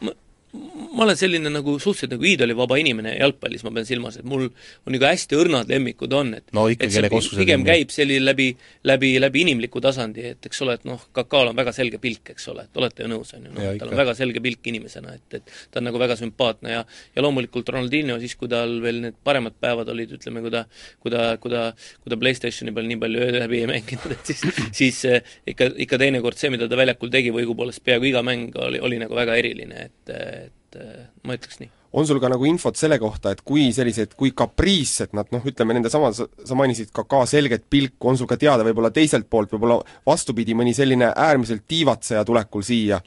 [0.06, 0.14] ma,
[0.52, 4.94] ma olen selline nagu suhteliselt nagu iidolivaba inimene jalgpallis, ma pean silmas, et mul on
[4.94, 8.50] nagu hästi õrnad lemmikud on, et no ikka, kellega oskused pigem käib selline läbi,
[8.88, 12.50] läbi, läbi inimliku tasandi, et eks ole, et noh, Kakaol on väga selge pilk, eks
[12.52, 15.38] ole, et olete ju nõus, on ju, noh, tal on väga selge pilk inimesena, et,
[15.40, 16.84] et ta on nagu väga sümpaatne ja
[17.16, 20.66] ja loomulikult Ronaldinho siis, kui tal veel need paremad päevad olid, ütleme, kui ta
[21.00, 21.64] kui ta, kui ta,
[22.02, 24.44] kui ta PlayStationi peal nii palju öö läbi ei mänginud, et siis
[24.76, 28.54] siis eh, ikka, ikka teinekord see, mida ta väljakul tegi või õigupoolest peaaegu iga mäng
[28.68, 30.14] oli, oli nagu väga eriline, et,
[30.48, 31.70] et äh, ma ütleks nii.
[31.92, 35.76] on sul ka nagu infot selle kohta, et kui sellised, kui kapriissed nad noh, ütleme
[35.76, 39.52] nende sama, sa mainisid ka ka selget pilku, on sul ka teada võib-olla teiselt poolt,
[39.52, 43.02] võib-olla vastupidi, mõni selline äärmiselt tiivatseja tulekul siia,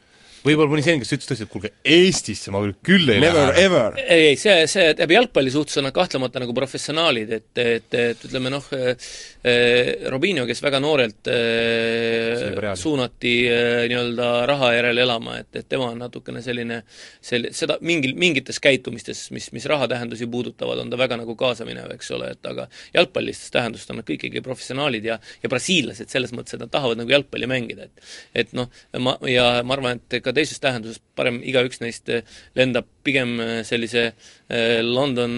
[0.46, 3.66] võib-olla mõni selline, kes ütles tõesti, et kuulge, Eestisse ma küll ei Never lähe.
[3.66, 3.98] ever!
[4.04, 8.52] ei, ei, see, see, jalgpalli suhtes on nad kahtlemata nagu professionaalid, et, et, et ütleme
[8.54, 15.70] noh, eh, Robinho, kes väga noorelt eh, suunati eh, nii-öelda raha järele elama, et, et
[15.72, 16.82] tema on natukene selline,
[17.24, 22.14] sel-, seda mingil, mingites käitumistes, mis, mis rahatähendusi puudutavad, on ta väga nagu kaasaminev, eks
[22.18, 26.56] ole, et aga jalgpallistes tähendustes on nad kõik ikkagi professionaalid ja ja brasiillased selles mõttes,
[26.56, 28.70] et nad tahavad nagu jalgpalli mängida, et et noh,
[29.02, 32.24] ma, ja ma arvan, et ka teises tähenduses parem igaüks neist eh,
[32.58, 35.38] lendab pigem eh, sellise eh, London,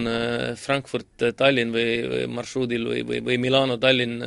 [0.59, 4.23] Frankfurt, Tallinn või, või marsruudil või, või, või Milano, Tallinn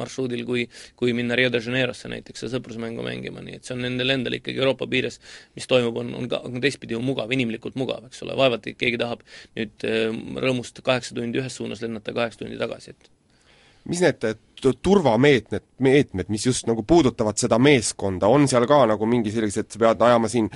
[0.00, 0.66] marsruudil, kui
[0.98, 4.36] kui minna Rio de Janeirosse näiteks ja sõprusmängu mängima, nii et see on nendel endal
[4.38, 5.20] ikkagi Euroopa piires,
[5.58, 9.00] mis toimub, on, on ka, on teistpidi ju mugav, inimlikult mugav, eks ole, vaevalt keegi
[9.00, 9.24] tahab
[9.58, 9.88] nüüd
[10.44, 13.19] rõõmust kaheksa tundi ühes suunas lennata kaheksa tundi tagasi, et
[13.88, 14.26] mis need
[14.60, 19.80] turvameetmed, meetmed, mis just nagu puudutavad seda meeskonda, on seal ka nagu mingi sellised, sa
[19.80, 20.50] pead ajama siin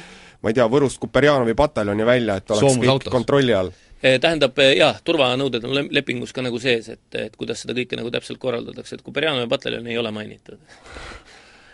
[0.44, 3.12] ma ei tea, Võrust Kuperjanovi pataljoni välja, et oleks kõik autos.
[3.12, 3.72] kontrolli all?
[4.04, 7.96] Eh, tähendab eh, jah, turvanõuded on lepingus ka nagu sees, et, et kuidas seda kõike
[7.96, 10.60] nagu täpselt korraldatakse, et Kuperjanovi pataljoni ei ole mainitud.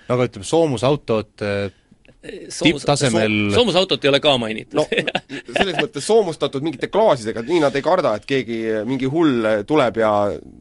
[0.06, 1.64] no aga ütleme, soomusautod, eh,
[2.20, 7.76] tipptasemel Soomus, soomusautot ei ole ka mainitud no selles mõttes soomustatud mingite klaasidega, nii nad
[7.76, 10.10] ei karda, et keegi, mingi hull tuleb ja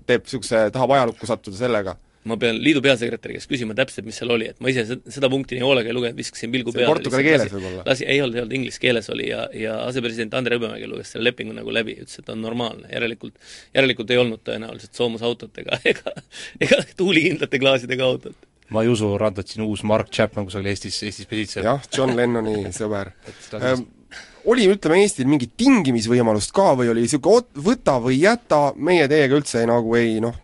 [0.08, 1.98] teeb niisuguse, tahab ajalukku sattuda sellega?
[2.28, 5.56] ma pean liidu peasekretäri käest küsima täpselt, mis seal oli, et ma ise seda punkti
[5.58, 6.90] nii hoolega ei lugenud, viskasin pilgu peale.
[6.92, 7.86] portugali keeles võib-olla?
[7.88, 11.30] lasi, ei olnud, ei olnud, inglise keeles oli ja, ja asepresident Andre Hõbemägi luges selle
[11.30, 13.40] lepingu nagu läbi, ütles, et on normaalne, järelikult,
[13.78, 16.16] järelikult ei olnud tõenäoliselt soomusautot ega, ega,
[16.60, 21.30] ega tuulikindlate klaasidega autot ma ei usu, Randot siin uus Mark Chapman kusagil Eestis, Eestis
[21.30, 21.66] pesitseb.
[21.66, 23.14] jah, John Lennoni sõber
[23.60, 23.88] ähm,
[24.50, 29.66] oli, ütleme, Eestil mingit tingimisvõimalust ka või oli niisugune võta või jäta, meie teiega üldse
[29.70, 30.38] nagu ei noh,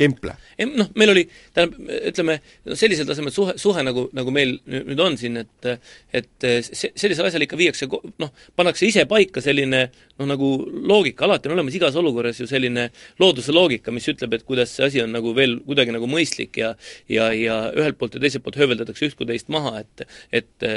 [0.00, 0.32] Kemple.
[0.80, 1.22] noh, meil oli,
[1.56, 2.36] tähendab, ütleme,
[2.72, 5.68] sellisel tasemel suhe, suhe nagu, nagu meil nüüd on siin, et
[6.16, 7.88] et see, sellisel asjal ikka viiakse
[8.22, 10.50] noh, pannakse ise paika selline noh, nagu
[10.88, 12.88] loogika, alati on olemas igas olukorras ju selline
[13.20, 16.72] looduse loogika, mis ütleb, et kuidas see asi on nagu veel kuidagi nagu mõistlik ja
[17.12, 20.68] ja, ja ühelt poolt ja teiselt poolt hööveldatakse üht kui teist maha, et et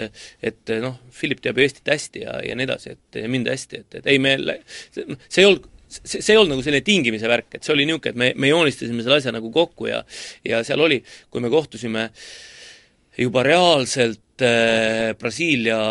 [0.44, 3.86] et noh, Philip teab ju Eestit hästi ja, ja nii edasi, et ja mind hästi,
[3.86, 4.36] et, et ei, me
[4.92, 8.14] see ei olnud see, see ei olnud nagu selline tingimise värk, et see oli niisugune,
[8.14, 10.04] et me, me joonistasime selle asja nagu kokku ja
[10.48, 12.08] ja seal oli, kui me kohtusime
[13.18, 15.82] juba reaalselt äh, Brasiilia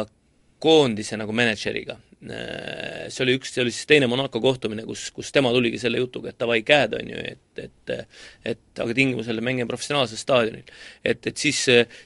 [0.62, 5.50] koondise nagu mänedžeriga see oli üks, see oli siis teine Monaco kohtumine, kus, kus tema
[5.54, 7.94] tuligi selle jutuga, et davai, käed, on ju, et, et
[8.46, 10.68] et aga tingimusel mängime professionaalsel staadionil.
[11.04, 11.58] et, et siis,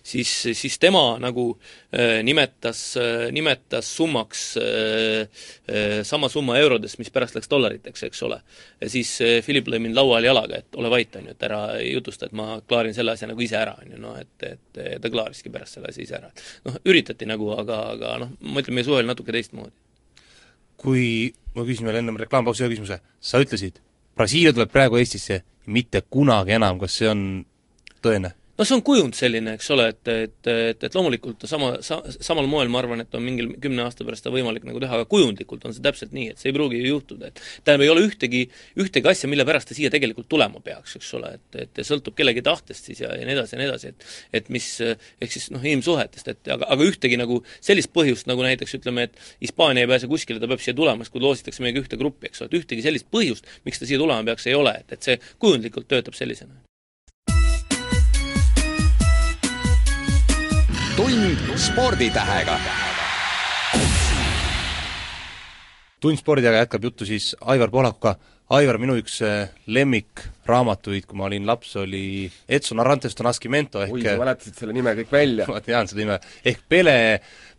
[0.03, 1.47] siis, siis tema nagu
[1.95, 2.97] äh, nimetas,
[3.33, 5.29] nimetas summaks äh,
[5.71, 8.41] äh, sama summa eurodes, mis pärast läks dollariteks, eks ole.
[8.81, 11.49] ja siis äh, Philip lõi mind laua all jalaga, et ole vait, on ju, et
[11.49, 15.03] ära jutusta, et ma klaarin selle asja nagu ise ära, on ju, noh et, et
[15.03, 16.33] ta klaariski pärast selle asja ise ära.
[16.69, 19.86] noh, üritati nagu, aga, aga noh, ma ütlen, meie suhe oli natuke teistmoodi
[20.81, 23.81] kui ma küsin veel ennem reklaampausi ühe küsimuse, sa ütlesid,
[24.17, 27.23] Brasiilia tuleb praegu Eestisse, mitte kunagi enam, kas see on
[28.05, 28.33] tõene?
[28.59, 32.49] No see on kujund selline, eks ole, et, et, et, et loomulikult sama, sa-, samal
[32.51, 35.66] moel ma arvan, et on mingil kümne aasta pärast seda võimalik nagu teha, aga kujundlikult
[35.69, 38.42] on see täpselt nii, et see ei pruugi ju juhtuda, et tähendab, ei ole ühtegi,
[38.81, 42.45] ühtegi asja, mille pärast ta siia tegelikult tulema peaks, eks ole, et, et sõltub kellegi
[42.47, 45.64] tahtest siis ja, ja nii edasi ja nii edasi, et et mis, ehk siis noh,
[45.64, 50.11] inimsuhetest, et aga, aga ühtegi nagu sellist põhjust, nagu näiteks ütleme, et Hispaania ei pääse
[50.11, 52.87] kuskile, ta peab siia tulema, sest kui loositakse meiega ühte gruppi, eks ole, et ühtegi
[52.87, 56.66] sellist põhjust, miks ta siia tulema peaks, ei ole, et, et see kujundlikult töötab sellisena
[60.97, 62.57] tund sporditähega.
[66.01, 68.15] tund sporditähega jätkab juttu siis Aivar Pohlakuga.
[68.57, 74.05] Aivar, minu üks äh, lemmikraamatuid, kui ma olin laps, oli Edson Arantes Tonascimento ehk oi,
[74.07, 75.49] sa mäletasid selle nime kõik välja.
[75.51, 76.97] ma tean seda nime, ehk Pele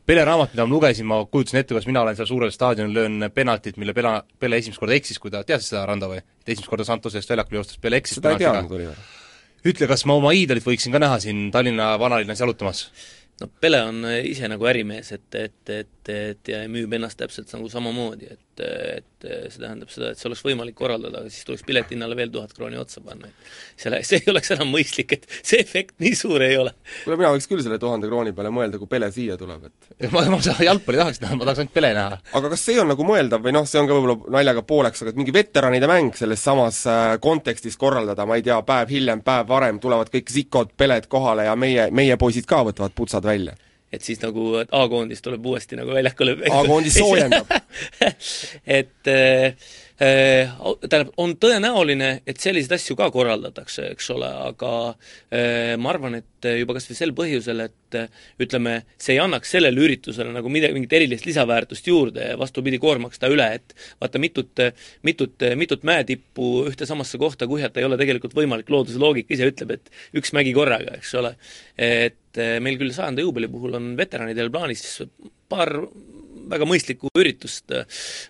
[0.08, 3.28] Pele raamat, mida ma lugesin, ma kujutasin ette, kuidas mina olen seal suurel staadionil, löön
[3.36, 6.24] penaltit, mille Pela, Pele esimest korda eksis, kui ta, teadsid seda, Rando, või?
[6.24, 9.02] et esimest korda Santose eest väljakul joostes Pele eksis seda ei teadnud, Oliver.
[9.68, 12.86] ütle, kas ma oma iidolit võiksin ka näha siin Tallinna vanalinnas jalutamas?
[13.42, 17.52] No Pele on äh, ise nagu ärimees, et, et, et, et ja müüb ennast täpselt
[17.54, 21.64] nagu samamoodi, et, et see tähendab seda, et see oleks võimalik korraldada, aga siis tuleks
[21.68, 25.60] piletihinnale veel tuhat krooni otsa panna, et selle, see ei oleks enam mõistlik, et see
[25.64, 26.74] efekt nii suur ei ole.
[27.04, 30.24] kuule, mina võiks küll selle tuhande krooni peale mõelda, kui Pele siia tuleb, et ma,
[30.32, 32.22] ma seda jalgpalli tahaks näha, ma tahaks ainult Pele näha.
[32.40, 35.14] aga kas see on nagu mõeldav või noh, see on ka võib-olla naljaga pooleks, aga
[35.14, 39.50] et mingi veteranide mäng selles samas äh, kontekstis korraldada, ma ei tea, päev hiljem, päev
[39.50, 43.58] varem tulevad kõik Zikod, Peled kohale ja meie, meie poisid ka võtavad putsad välja
[43.94, 47.52] et siis nagu A-koondis tuleb uuesti nagu väljakule A-koondis soojendab.
[48.68, 49.56] Et äh,
[50.04, 56.20] äh, tähendab, on tõenäoline, et selliseid asju ka korraldatakse, eks ole, aga äh, ma arvan,
[56.20, 57.98] et juba kas või sel põhjusel, et
[58.44, 63.24] ütleme, see ei annaks sellele üritusele nagu midagi, mingit erilist lisaväärtust juurde ja vastupidi, koormaks
[63.24, 64.64] ta üle, et vaata, mitut,
[65.08, 69.78] mitut, mitut mäetippu ühte samasse kohta kuhjata ei ole tegelikult võimalik, looduse loogika ise ütleb,
[69.80, 71.38] et üks mägi korraga, eks ole.
[71.80, 74.86] et meil küll sajanda juubeli puhul on veteranidel plaanis
[75.50, 75.74] paar
[76.48, 77.72] väga mõistlikku üritust,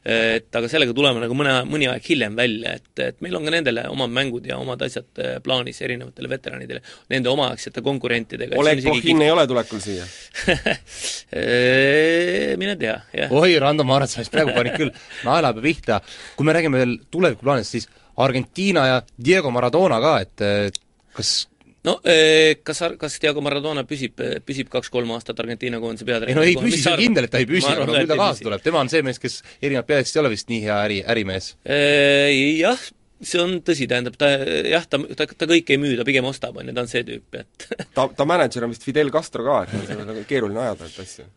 [0.08, 3.54] et aga sellega tuleme nagu mõne, mõni aeg hiljem välja, et, et meil on ka
[3.54, 6.82] nendele omad mängud ja omad asjad plaanis erinevatele veteranidele,
[7.13, 8.58] nende omaaegsete konkurentidega.
[8.60, 10.08] Oleg Pohhin ei ole tulekul siia
[12.62, 13.38] mine tea, jah.
[13.38, 14.93] oi, Rando, ma arvan, et sa vist praegu panid küll
[15.28, 16.02] naelapea pihta.
[16.38, 17.89] kui me räägime veel tulevikuplaanist, siis
[18.24, 20.82] Argentiina ja Diego Maradona ka, et
[21.17, 21.38] kas
[21.88, 26.36] no eh, kas, kas Diego Maradona püsib, püsib kaks-kolm aastat Argentiina koondise peatreener?
[26.36, 28.47] ei no ei püsi, see on kindel, et ta ei püsi, aga küll ta kaasa
[28.47, 31.54] tuleb, tema on see mees, kes erinevalt Peletist ei ole vist nii hea äri, ärimees.
[31.63, 32.88] Eh, jah,
[33.21, 34.30] see on tõsi, tähendab ta
[34.67, 37.03] jah, ta, ta, ta kõike ei müü, ta pigem ostab, on ju, ta on see
[37.08, 40.63] tüüp, et ta, ta mänedžer on vist Fidel Castro ka, et see on nagu keeruline
[40.63, 41.27] ajada neid asju.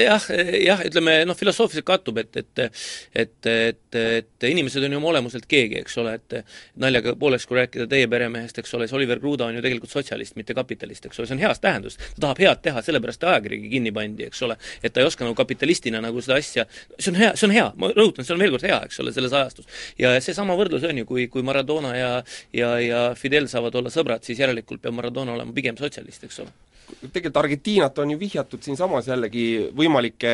[0.00, 0.28] jah,
[0.62, 2.66] jah, ütleme noh, filosoofiliselt kattub, et, et
[3.14, 6.36] et, et, et inimesed on ju oma olemuselt keegi, eks ole, et
[6.80, 10.36] naljaga pooleks, kui rääkida teie peremehest, eks ole, siis Oliver Kruda on ju tegelikult sotsialist,
[10.38, 11.98] mitte kapitalist, eks ole, see on heas tähenduses.
[12.14, 14.58] ta tahab head teha, sellepärast ta ajakirjagi kinni pandi, eks ole.
[14.82, 16.66] et ta ei oska nagu kapitalistina nagu seda asja,
[16.98, 19.14] see on hea, see on hea, ma rõhutan, see on veel kord hea, eks ole,
[19.16, 19.68] selles ajastus.
[19.98, 22.12] ja seesama võrdlus on ju, kui, kui Maradona ja
[22.52, 26.54] ja, ja Fidel saavad olla sõbrad, siis järelikult peab Maradona olema pigem sotsialist, eks ole
[26.86, 30.32] tegelikult Argentiinat on ju vihjatud siinsamas jällegi võimalike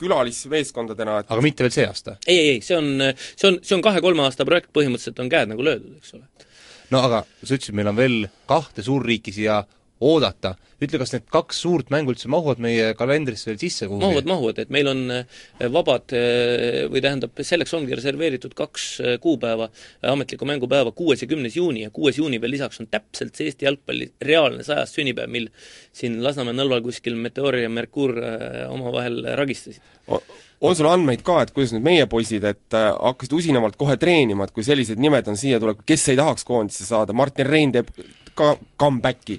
[0.00, 2.16] külalismeeskondadena, et aga mitte veel see aasta?
[2.26, 2.90] ei, ei, ei, see on,
[3.34, 6.48] see on, see on kahe-kolme aasta projekt, põhimõtteliselt on käed nagu löödud, eks ole.
[6.94, 8.18] no aga sa ütlesid, meil on veel
[8.50, 9.62] kahte suurriiki siia
[10.00, 10.54] oodata.
[10.78, 14.04] ütle, kas need kaks suurt mängu üldse mahuvad meie kalendrisse veel sisse kuhugi?
[14.04, 15.38] mahuvad, mahuvad, et meil on äh,
[15.74, 19.70] vabad äh, või tähendab, selleks ongi reserveeritud kaks äh, kuupäeva,
[20.14, 21.82] ametlikku mängupäeva, kuues ja kümnes juuni.
[21.86, 25.48] Ja kuues juuni veel lisaks on täpselt see Eesti jalgpalli reaalne sajas sünnipäev, mil
[25.96, 28.14] siin Lasnamäe nõlval kuskil Meteor ja Merkuur
[28.68, 29.82] omavahel ragistasid.
[30.60, 34.48] On sul andmeid ka, et kuidas nüüd meie poisid, et äh, hakkasid usinamalt kohe treenima,
[34.48, 37.92] et kui sellised nimed on siia tulevad, kes ei tahaks koondisse saada, Martin Rein teeb
[38.38, 39.38] ka comeback'i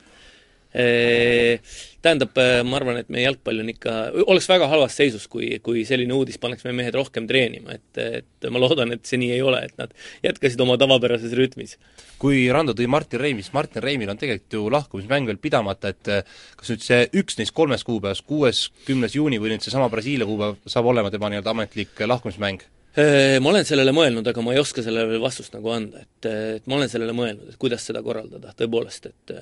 [1.99, 3.93] Tähendab, äh, ma arvan, et meie jalgpall on ikka,
[4.29, 8.47] oleks väga halvas seisus, kui, kui selline uudis paneks meie mehed rohkem treenima, et, et
[8.53, 9.91] ma loodan, et see nii ei ole, et nad
[10.23, 11.75] jätkasid oma tavapärases rütmis.
[12.21, 16.11] kui Rando tõi Martin Reimi, siis Martin Reimil on tegelikult ju lahkumismäng veel pidamata, et
[16.13, 20.27] äh, kas nüüd see üks neist kolmest kuupäevast, kuues, kümnes juuni või nüüd seesama Brasiilia
[20.29, 22.63] kuupäev, saab olema tema nii-öelda ametlik lahkumismäng?
[22.95, 26.31] Äh, ma olen sellele mõelnud, aga ma ei oska sellele veel vastust nagu anda, et,
[26.61, 29.35] et ma olen sellele mõelnud, et kuidas seda korraldada, tõepoolest, et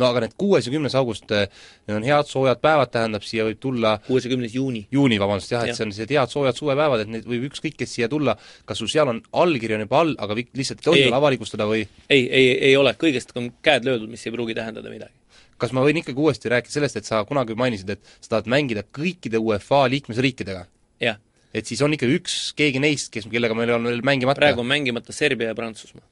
[0.00, 1.48] no aga need kuues ja kümnes august, eh,
[1.86, 4.86] need on head soojad päevad, tähendab, siia võib tulla kuues ja kümnes juuni.
[4.92, 7.76] juuni, vabandust, jah ja., et see on sellised head soojad suvepäevad, et neid võib ükskõik
[7.80, 8.36] kes siia tulla,
[8.68, 11.84] kas sul seal on allkiri on juba all, aga lihtsalt ei tohi veel avalikustada või?
[12.08, 15.14] ei, ei, ei ole, kõigest on käed löödud, mis ei pruugi tähendada midagi
[15.62, 18.82] kas ma võin ikkagi uuesti rääkida sellest, et sa kunagi mainisid, et sa tahad mängida
[18.82, 20.64] kõikide UEFA liikmesriikidega?
[21.02, 21.20] jah.
[21.54, 24.40] et siis on ikka üks, keegi neist, kes, kellega meil on veel mängimata?
[24.40, 26.06] praegu on mängimata Serbia ja Prantsusmaa.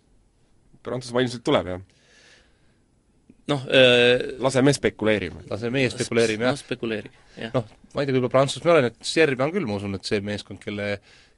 [0.86, 1.82] Prantsusmaa ilmselt tuleb, jah?
[3.50, 5.44] Noh äh, lase me spekuleerime.
[5.50, 6.54] lase meie spekuleerime, jah.
[6.54, 7.52] noh, spekuleerige, jah.
[7.56, 10.08] noh, ma ei tea, võib-olla Prantsusmaa ei ole, et Serbia on küll, ma usun, et
[10.08, 10.94] see meeskond, kelle,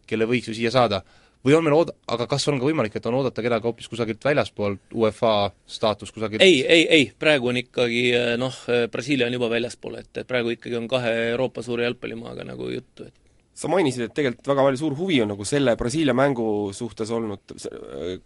[0.08, 1.02] kelle võiks ju siia saada.
[1.42, 4.22] või on meil ood-, aga kas on ka võimalik, et on oodata kedagi hoopis kusagilt
[4.24, 8.04] väljaspool UEFA staatus kusagilt ei, ei, ei, praegu on ikkagi
[8.38, 8.60] noh,
[8.92, 13.08] Brasiilia on juba väljaspool, et, et praegu ikkagi on kahe Euroopa suure jalgpallimaaga nagu juttu,
[13.08, 13.21] et
[13.54, 16.46] sa mainisid, et tegelikult väga palju suur huvi on nagu selle Brasiilia mängu
[16.76, 17.54] suhtes olnud,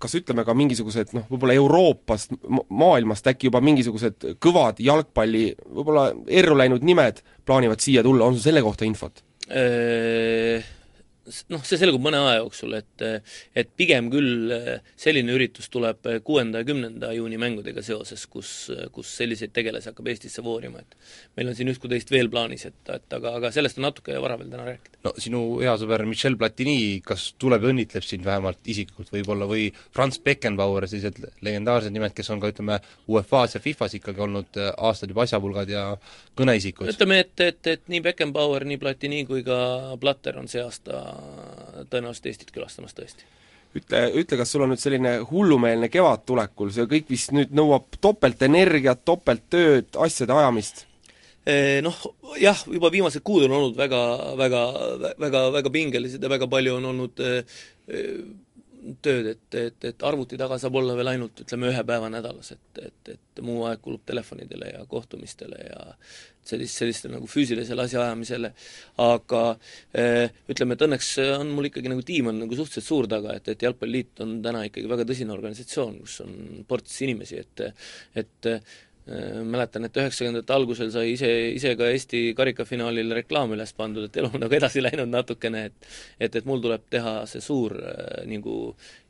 [0.03, 2.37] kas ütleme ka mingisugused noh, võib-olla Euroopast,
[2.71, 8.47] maailmast äkki juba mingisugused kõvad jalgpalli võib-olla erru läinud nimed plaanivad siia tulla, on sul
[8.49, 9.25] selle kohta infot?
[11.53, 13.05] Noh, see selgub mõne aja jooksul, et
[13.57, 14.53] et pigem küll
[14.99, 18.53] selline üritus tuleb kuuenda ja kümnenda juuni mängudega seoses, kus,
[18.95, 20.97] kus selliseid tegelasi hakkab Eestisse voorima, et
[21.39, 24.51] meil on siin üht-teist veel plaanis, et, et aga, aga sellest on natuke vara veel
[24.53, 25.01] täna rääkida.
[25.07, 29.69] no sinu hea sõber Michel Platini, kas tuleb ja õnnitleb sind vähemalt isiklikult võib-olla või
[29.95, 32.79] Franz Beckenbauer, sellised legendaarsed nimed, kes on ka ütleme,
[33.11, 35.87] UEFA-s ja FIFA-s ikkagi olnud aastaid juba asjapulgad ja
[36.39, 36.91] kõneisikud?
[36.93, 41.03] ütleme, et, et, et nii Beckenbauer, nii Platini kui ka Platter on see aasta
[41.91, 43.27] tõenäoliselt Eestit külastamas tõesti.
[43.77, 47.99] ütle, ütle, kas sul on nüüd selline hullumeelne kevad tulekul, see kõik vist nüüd nõuab
[48.01, 50.87] topeltenergiat, topelttööd, asjade ajamist?
[51.83, 51.99] Noh,
[52.43, 54.01] jah, juba viimased kuud on olnud väga,
[54.39, 54.63] väga,
[55.23, 57.23] väga, väga pingelised ja väga palju on olnud
[59.03, 62.81] tööd, et, et, et arvuti taga saab olla veel ainult ütleme, ühe päeva nädalas, et,
[62.83, 65.83] et, et muu aeg kulub telefonidele ja kohtumistele ja
[66.47, 68.53] sellist, sellistele nagu füüsilisele asjaajamisele,
[69.03, 69.43] aga
[69.99, 71.11] eh, ütleme, et õnneks
[71.41, 74.65] on mul ikkagi nagu tiim on nagu suhteliselt suur taga, et, et Jalgpalliliit on täna
[74.69, 77.67] ikkagi väga tõsine organisatsioon, kus on ports inimesi, et
[78.17, 78.51] et
[79.07, 84.33] mäletan, et üheksakümnendate algusel sai ise, ise ka Eesti karikafinaalil reklaam üles pandud, et elu
[84.35, 85.87] on nagu edasi läinud natukene, et
[86.19, 88.57] et, et mul tuleb teha see suur äh, nagu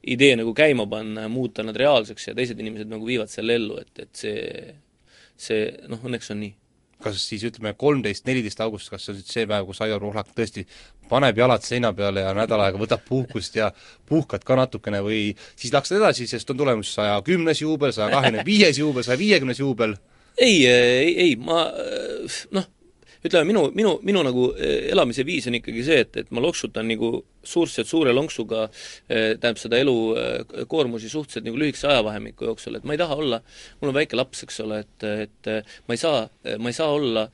[0.04, 3.80] idee nagu käima panna ja muuta nad reaalseks ja teised inimesed nagu viivad selle ellu,
[3.80, 4.76] et, et see,
[5.36, 6.54] see noh, õnneks on nii
[7.02, 10.64] kas siis ütleme, kolmteist, neliteist august, kas see on see päev, kus Aivar Ruhlak tõesti
[11.10, 13.70] paneb jalad seina peale ja nädal aega võtab puhkust ja
[14.08, 15.20] puhkad ka natukene või
[15.54, 19.60] siis läks edasi, sest on tulemas saja kümnes juubel, saja kahekümne viies juubel, saja viiekümnes
[19.62, 19.96] juubel?
[20.36, 21.66] ei, ei, ei, ma
[22.56, 22.66] noh,
[23.28, 26.88] ütleme, minu, minu, minu nagu eh, elamise viis on ikkagi see, et, et ma loksutan
[26.88, 27.10] nagu
[27.46, 32.96] suhteliselt suure lonksuga eh, tähendab seda elukoormusi eh, suhteliselt nagu lühikese ajavahemiku jooksul, et ma
[32.96, 33.40] ei taha olla,
[33.80, 35.52] mul on väike laps, eks ole, et, et
[35.86, 36.24] ma ei saa,
[36.62, 37.26] ma ei saa olla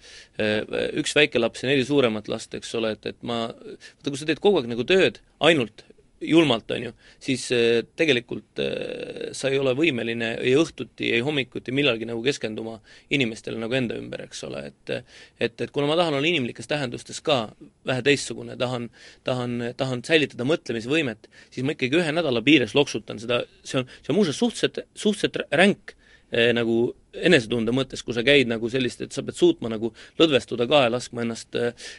[0.99, 4.29] üks väike laps ja neli suuremat last, eks ole, et, et ma, vaata, kui sa
[4.29, 5.85] teed kogu aeg nagu tööd ainult
[6.23, 6.93] julmalt, on ju,
[7.23, 12.79] siis äh, tegelikult äh, sa ei ole võimeline ei õhtuti, ei hommikuti millalgi nagu keskenduma
[13.15, 14.95] inimestele nagu enda ümber, eks ole, et
[15.41, 17.41] et, et kuna ma tahan olla inimlikes tähendustes ka
[17.89, 18.89] vähe teistsugune, tahan,
[19.27, 24.15] tahan, tahan säilitada mõtlemisvõimet, siis ma ikkagi ühe nädala piires loksutan seda, see on, see
[24.15, 25.95] on muuseas suhteliselt, suhteliselt ränk
[26.31, 30.69] eh, nagu enesetunde mõttes, kui sa käid nagu sellist, et sa pead suutma nagu lõdvestuda
[30.71, 31.59] ka ja laskma ennast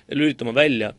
[0.10, 0.94] lülitama välja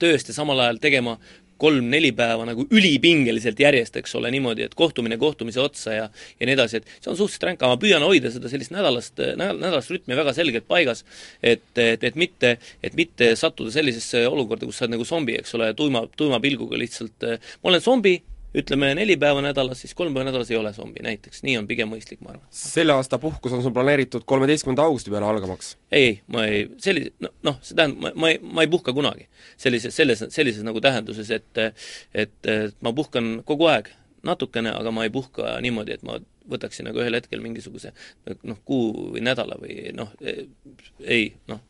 [0.00, 1.16] tööst ja samal ajal tegema
[1.60, 6.04] kolm-neli päeva nagu ülipingeliselt järjest, eks ole, niimoodi, et kohtumine kohtumise otsa ja
[6.40, 9.18] ja nii edasi, et see on suhteliselt ränk, aga ma püüan hoida seda sellist nädalast,
[9.38, 11.04] nädal, nädalast rütmi väga selgelt paigas,
[11.42, 15.56] et, et, et mitte, et mitte sattuda sellisesse olukorda, kus sa oled nagu zombi, eks
[15.58, 17.28] ole, tuima, tuima pilguga lihtsalt,
[17.62, 18.18] ma olen zombi,
[18.54, 21.90] ütleme neli päeva nädalas, siis kolm päeva nädalas ei ole zombi näiteks, nii on pigem
[21.90, 22.44] mõistlik, ma arvan.
[22.54, 25.74] selle aasta puhkus on sul planeeritud kolmeteistkümnenda augusti peale algamaks?
[25.90, 29.28] ei, ei, ma ei, sellise, noh, see tähendab, ma, ma ei, ma ei puhka kunagi.
[29.56, 33.90] sellises, selles, sellises nagu tähenduses, et et, et ma puhkan kogu aeg
[34.24, 36.18] natukene, aga ma ei puhka niimoodi, et ma
[36.50, 37.92] võtaksin nagu ühel hetkel mingisuguse
[38.42, 40.12] noh, kuu või nädala või noh,
[41.00, 41.60] ei, noh,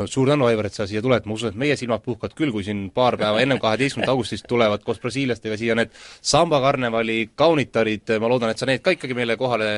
[0.00, 2.52] no suur tänu, Aivar, et sa siia tuled, ma usun, et meie silmad puhkavad küll,
[2.54, 8.16] kui siin paar päeva ennem kaheteistkümnendat augustist tulevad koos brasiillastega siia need samba karnevali kaunitarid,
[8.22, 9.70] ma loodan, et sa need ka ikkagi meile kohale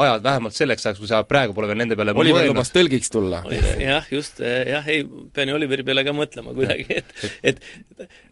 [0.00, 3.42] ajad, vähemalt selleks ajaks, kui sa praegu pole veel nende peale Oliver lubas tõlgiks tulla.
[3.80, 5.04] jah, just, jah, ei,
[5.34, 7.14] pean ju Oliveri peale ka mõtlema kuidagi, et
[7.52, 7.62] et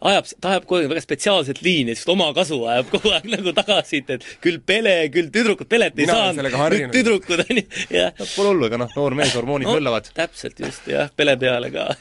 [0.01, 4.03] ajab, ta ajab kogu aeg väga spetsiaalset liini, sest omakasu ajab kogu aeg nagu tagasi,
[4.07, 8.13] et küll Pele, küll tüdrukud, Pelet ei saanud, nüüd tüdrukud on ju, jah.
[8.35, 10.11] Pole hullu, ega noh, noor mees, hormoonid no, möllavad.
[10.17, 11.87] täpselt just, jah, Pele peale ka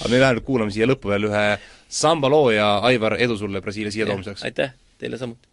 [0.00, 1.46] aga me läheme nüüd kuulame siia lõppu veel ühe
[1.92, 4.44] samba loo ja Aivar, edu sulle Brasiilia siia toomiseks!
[4.48, 5.48] aitäh, teile samuti!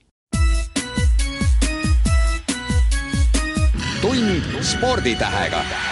[4.01, 5.88] tund sporditähega